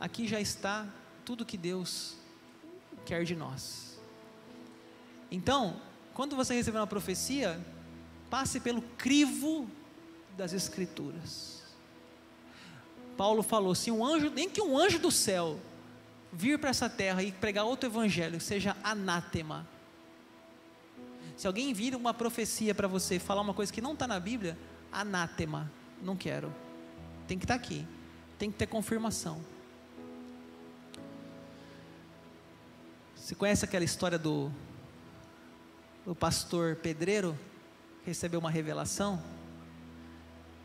Aqui 0.00 0.26
já 0.26 0.40
está 0.40 0.86
tudo 1.26 1.44
que 1.44 1.58
Deus 1.58 2.16
quer 3.04 3.24
de 3.24 3.36
nós. 3.36 3.98
Então, 5.30 5.78
quando 6.14 6.34
você 6.36 6.54
receber 6.54 6.78
uma 6.78 6.86
profecia, 6.86 7.60
passe 8.32 8.58
pelo 8.58 8.80
crivo 8.96 9.68
das 10.38 10.54
Escrituras. 10.54 11.62
Paulo 13.14 13.42
falou: 13.42 13.74
se 13.74 13.90
um 13.90 14.02
anjo, 14.02 14.30
nem 14.30 14.48
que 14.48 14.62
um 14.62 14.78
anjo 14.78 14.98
do 14.98 15.10
céu 15.10 15.60
vir 16.32 16.58
para 16.58 16.70
essa 16.70 16.88
terra 16.88 17.22
e 17.22 17.30
pregar 17.30 17.66
outro 17.66 17.90
evangelho, 17.90 18.40
seja 18.40 18.74
anátema. 18.82 19.68
Se 21.36 21.46
alguém 21.46 21.74
vir 21.74 21.94
uma 21.94 22.14
profecia 22.14 22.74
para 22.74 22.88
você 22.88 23.18
falar 23.18 23.42
uma 23.42 23.52
coisa 23.52 23.70
que 23.70 23.82
não 23.82 23.92
está 23.92 24.06
na 24.06 24.18
Bíblia, 24.18 24.56
anátema, 24.90 25.70
não 26.02 26.16
quero. 26.16 26.50
Tem 27.28 27.38
que 27.38 27.44
estar 27.44 27.58
tá 27.58 27.62
aqui, 27.62 27.86
tem 28.38 28.50
que 28.50 28.56
ter 28.56 28.66
confirmação. 28.66 29.44
Você 33.14 33.34
conhece 33.34 33.62
aquela 33.62 33.84
história 33.84 34.18
do 34.18 34.50
o 36.06 36.14
pastor 36.14 36.76
pedreiro 36.76 37.38
recebeu 38.04 38.40
uma 38.40 38.50
revelação. 38.50 39.22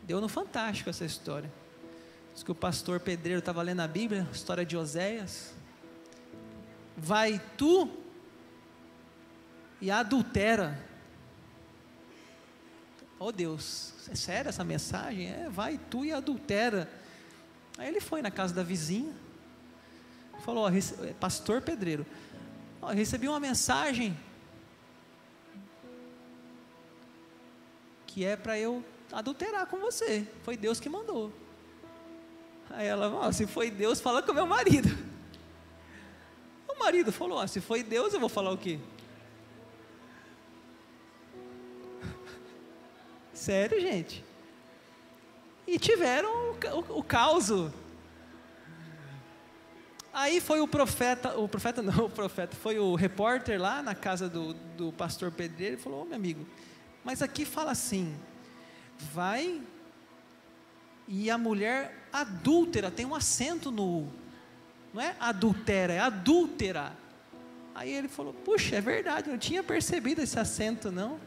Deu 0.04 0.20
no 0.20 0.28
fantástico 0.28 0.90
essa 0.90 1.04
história. 1.04 1.52
Diz 2.34 2.42
que 2.42 2.52
o 2.52 2.54
pastor 2.54 3.00
pedreiro 3.00 3.40
estava 3.40 3.62
lendo 3.62 3.80
a 3.80 3.88
Bíblia, 3.88 4.26
a 4.28 4.32
história 4.32 4.64
de 4.64 4.76
Oséias. 4.76 5.54
Vai 6.96 7.40
tu 7.56 7.90
e 9.80 9.90
adultera. 9.90 10.78
Oh 13.18 13.32
Deus, 13.32 13.92
é 14.10 14.14
sério 14.14 14.48
essa 14.48 14.64
mensagem? 14.64 15.28
É, 15.28 15.48
vai 15.50 15.78
tu 15.90 16.04
e 16.04 16.12
adultera. 16.12 16.90
Aí 17.76 17.88
ele 17.88 18.00
foi 18.00 18.22
na 18.22 18.30
casa 18.30 18.54
da 18.54 18.62
vizinha, 18.62 19.12
falou: 20.44 20.66
ó, 20.66 20.70
Pastor 21.20 21.60
pedreiro, 21.60 22.06
ó, 22.80 22.88
recebi 22.88 23.28
uma 23.28 23.40
mensagem 23.40 24.16
que 28.18 28.24
é 28.24 28.34
para 28.36 28.58
eu 28.58 28.84
adulterar 29.12 29.64
com 29.68 29.78
você. 29.78 30.26
Foi 30.42 30.56
Deus 30.56 30.80
que 30.80 30.88
mandou. 30.88 31.32
Aí 32.68 32.84
ela, 32.84 33.24
oh, 33.24 33.32
se 33.32 33.46
foi 33.46 33.70
Deus, 33.70 34.00
fala 34.00 34.20
com 34.20 34.32
meu 34.32 34.46
marido. 34.46 34.88
O 36.68 36.78
marido 36.78 37.10
falou: 37.10 37.42
oh, 37.42 37.48
se 37.48 37.60
foi 37.60 37.82
Deus, 37.82 38.14
eu 38.14 38.20
vou 38.20 38.28
falar 38.28 38.52
o 38.52 38.58
quê? 38.58 38.78
Sério, 43.34 43.80
gente. 43.80 44.24
E 45.66 45.76
tiveram 45.78 46.28
o, 46.28 46.52
o, 46.94 46.98
o 46.98 47.02
caos. 47.02 47.50
Aí 50.12 50.40
foi 50.40 50.60
o 50.60 50.68
profeta, 50.68 51.36
o 51.36 51.48
profeta 51.48 51.82
não, 51.82 52.06
o 52.06 52.10
profeta, 52.10 52.56
foi 52.56 52.78
o 52.78 52.94
repórter 52.94 53.60
lá 53.60 53.82
na 53.82 53.94
casa 53.94 54.28
do, 54.28 54.54
do 54.54 54.92
pastor 54.92 55.32
Pedreiro 55.32 55.74
e 55.76 55.78
falou: 55.78 56.02
oh, 56.02 56.04
meu 56.04 56.16
amigo, 56.16 56.46
mas 57.08 57.22
aqui 57.22 57.46
fala 57.46 57.70
assim: 57.70 58.14
vai 59.14 59.62
e 61.08 61.30
a 61.30 61.38
mulher 61.38 62.06
adúltera, 62.12 62.90
tem 62.90 63.06
um 63.06 63.14
acento 63.14 63.70
no. 63.70 64.06
Não 64.92 65.00
é 65.00 65.16
adultera, 65.18 65.94
é 65.94 66.00
adúltera. 66.00 66.92
Aí 67.74 67.90
ele 67.90 68.08
falou: 68.08 68.34
Puxa, 68.34 68.76
é 68.76 68.82
verdade, 68.82 69.30
não 69.30 69.38
tinha 69.38 69.62
percebido 69.62 70.20
esse 70.20 70.38
acento, 70.38 70.92
não. 70.92 71.18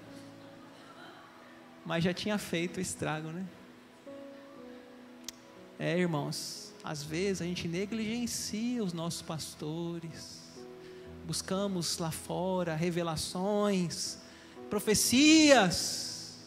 Mas 1.83 2.03
já 2.03 2.13
tinha 2.13 2.37
feito 2.37 2.77
o 2.77 2.79
estrago, 2.79 3.29
né? 3.29 3.43
É, 5.79 5.97
irmãos, 5.97 6.75
às 6.83 7.01
vezes 7.01 7.41
a 7.41 7.45
gente 7.45 7.67
negligencia 7.67 8.83
os 8.83 8.93
nossos 8.93 9.23
pastores, 9.23 10.43
buscamos 11.25 11.97
lá 11.97 12.11
fora 12.11 12.75
revelações, 12.75 14.21
profecias. 14.71 16.39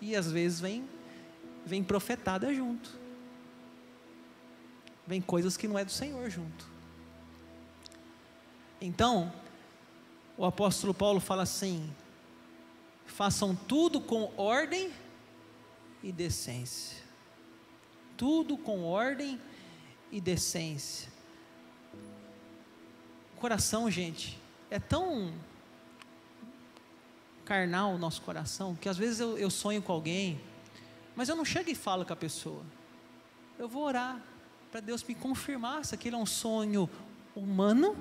E 0.00 0.14
às 0.14 0.30
vezes 0.30 0.60
vem 0.60 0.88
vem 1.66 1.82
profetada 1.82 2.54
junto. 2.54 2.96
Vem 5.06 5.20
coisas 5.20 5.56
que 5.56 5.66
não 5.66 5.78
é 5.78 5.84
do 5.84 5.90
Senhor 5.90 6.30
junto. 6.30 6.66
Então, 8.80 9.32
o 10.36 10.44
apóstolo 10.44 10.94
Paulo 10.94 11.18
fala 11.18 11.42
assim: 11.42 11.92
façam 13.06 13.54
tudo 13.54 14.00
com 14.00 14.32
ordem 14.36 14.92
e 16.02 16.12
decência. 16.12 16.96
Tudo 18.16 18.56
com 18.56 18.84
ordem 18.84 19.40
e 20.12 20.20
decência. 20.20 21.10
O 23.36 23.40
coração, 23.40 23.90
gente, 23.90 24.40
é 24.70 24.78
tão 24.78 25.32
carnal 27.48 27.94
o 27.94 27.98
nosso 27.98 28.20
coração, 28.20 28.76
que 28.76 28.90
às 28.90 28.98
vezes 28.98 29.20
eu, 29.20 29.38
eu 29.38 29.48
sonho 29.48 29.80
com 29.80 29.90
alguém, 29.90 30.38
mas 31.16 31.30
eu 31.30 31.34
não 31.34 31.46
chego 31.46 31.70
e 31.70 31.74
falo 31.74 32.04
com 32.04 32.12
a 32.12 32.16
pessoa. 32.16 32.62
Eu 33.58 33.66
vou 33.66 33.84
orar 33.84 34.22
para 34.70 34.80
Deus 34.80 35.02
me 35.02 35.14
confirmar 35.14 35.82
se 35.86 35.94
aquele 35.94 36.14
é 36.14 36.18
um 36.18 36.26
sonho 36.26 36.90
humano 37.34 37.96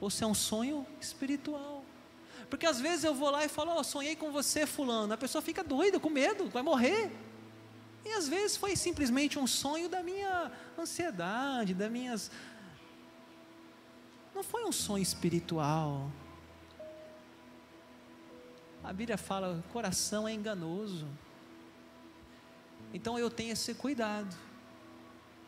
ou 0.00 0.10
se 0.10 0.24
é 0.24 0.26
um 0.26 0.34
sonho 0.34 0.84
espiritual. 1.00 1.84
Porque 2.50 2.66
às 2.66 2.80
vezes 2.80 3.04
eu 3.04 3.14
vou 3.14 3.30
lá 3.30 3.44
e 3.44 3.48
falo, 3.48 3.72
oh, 3.78 3.84
sonhei 3.84 4.16
com 4.16 4.32
você, 4.32 4.66
fulano. 4.66 5.12
A 5.14 5.16
pessoa 5.16 5.40
fica 5.40 5.62
doida, 5.62 6.00
com 6.00 6.10
medo, 6.10 6.48
vai 6.50 6.62
morrer. 6.62 7.12
E 8.04 8.08
às 8.14 8.28
vezes 8.28 8.56
foi 8.56 8.74
simplesmente 8.74 9.38
um 9.38 9.46
sonho 9.46 9.88
da 9.88 10.02
minha 10.02 10.50
ansiedade, 10.76 11.72
das 11.72 11.90
minhas. 11.90 12.32
Não 14.34 14.42
foi 14.42 14.64
um 14.64 14.72
sonho 14.72 15.02
espiritual. 15.02 16.10
A 18.84 18.92
Bíblia 18.92 19.16
fala: 19.16 19.58
o 19.58 19.72
coração 19.72 20.28
é 20.28 20.32
enganoso. 20.32 21.08
Então 22.92 23.18
eu 23.18 23.30
tenho 23.30 23.52
esse 23.52 23.74
cuidado. 23.74 24.36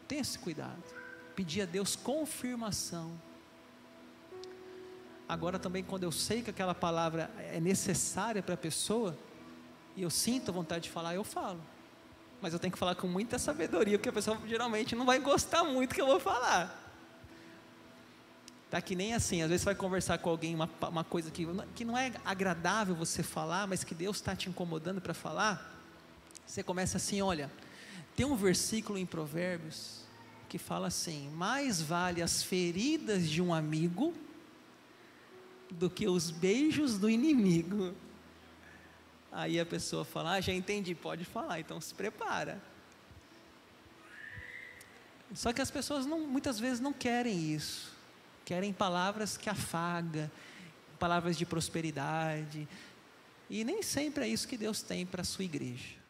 Tenha 0.09 0.23
esse 0.23 0.39
cuidado. 0.39 0.83
Pedir 1.37 1.63
a 1.63 1.67
Deus 1.67 1.95
confirmação. 1.95 3.13
Agora 5.29 5.59
também, 5.59 5.85
quando 5.85 6.05
eu 6.05 6.13
sei 6.13 6.41
que 6.41 6.51
aquela 6.51 6.75
palavra 6.75 7.31
é 7.53 7.61
necessária 7.61 8.43
para 8.43 8.55
a 8.55 8.57
pessoa, 8.57 9.17
e 9.97 10.03
eu 10.03 10.11
sinto 10.11 10.51
a 10.51 10.55
vontade 10.55 10.85
de 10.85 10.91
falar, 10.91 11.15
eu 11.15 11.25
falo. 11.25 11.61
Mas 12.41 12.53
eu 12.53 12.59
tenho 12.59 12.73
que 12.73 12.79
falar 12.79 12.95
com 12.95 13.09
muita 13.09 13.39
sabedoria, 13.39 13.99
porque 13.99 14.09
a 14.09 14.13
pessoa 14.13 14.41
geralmente 14.47 14.95
não 14.95 15.05
vai 15.05 15.19
gostar 15.19 15.65
muito 15.65 15.95
que 15.95 16.01
eu 16.01 16.07
vou 16.07 16.21
falar. 16.21 16.86
Tá 18.71 18.81
que 18.81 18.97
nem 18.97 19.15
assim, 19.15 19.43
às 19.43 19.49
vezes 19.49 19.63
você 19.63 19.67
vai 19.67 19.75
conversar 19.77 20.19
com 20.19 20.29
alguém 20.29 20.55
uma, 20.55 20.69
uma 20.89 21.05
coisa 21.05 21.31
que, 21.31 21.47
que 21.75 21.85
não 21.85 21.97
é 21.97 22.13
agradável 22.25 22.95
você 22.97 23.23
falar, 23.23 23.67
mas 23.67 23.85
que 23.85 23.95
Deus 23.95 24.17
está 24.17 24.35
te 24.35 24.49
incomodando 24.49 25.01
para 25.01 25.15
falar. 25.15 25.73
Você 26.45 26.63
começa 26.63 26.97
assim: 26.97 27.23
olha, 27.23 27.51
tem 28.17 28.27
um 28.27 28.35
versículo 28.35 28.99
em 28.99 29.07
Provérbios 29.07 30.05
que 30.49 30.59
fala 30.59 30.89
assim: 30.89 31.31
mais 31.31 31.81
vale 31.81 32.21
as 32.21 32.43
feridas 32.43 33.29
de 33.29 33.41
um 33.41 33.55
amigo 33.55 34.13
do 35.71 35.89
que 35.89 36.09
os 36.09 36.31
beijos 36.31 36.99
do 36.99 37.09
inimigo. 37.09 37.95
Aí 39.31 39.61
a 39.61 39.67
pessoa 39.67 40.05
fala: 40.05 40.33
Ah, 40.33 40.41
já 40.41 40.53
entendi, 40.53 40.95
pode 40.95 41.25
falar, 41.25 41.61
então 41.61 41.81
se 41.81 41.95
prepara. 41.95 42.61
Só 45.35 45.53
que 45.53 45.61
as 45.61 45.71
pessoas 45.71 46.07
não, 46.07 46.21
muitas 46.21 46.59
vezes 46.59 46.81
não 46.81 46.93
querem 46.93 47.53
isso. 47.53 47.96
Querem 48.47 48.73
palavras 48.73 49.37
que 49.37 49.51
afaga, 49.51 50.31
palavras 51.01 51.37
de 51.37 51.45
prosperidade. 51.45 52.69
E 53.51 53.65
nem 53.65 53.83
sempre 53.83 54.25
é 54.25 54.29
isso 54.29 54.47
que 54.47 54.57
Deus 54.57 54.83
tem 54.83 55.05
para 55.05 55.23
a 55.23 55.25
sua 55.25 55.45
igreja. 55.45 56.06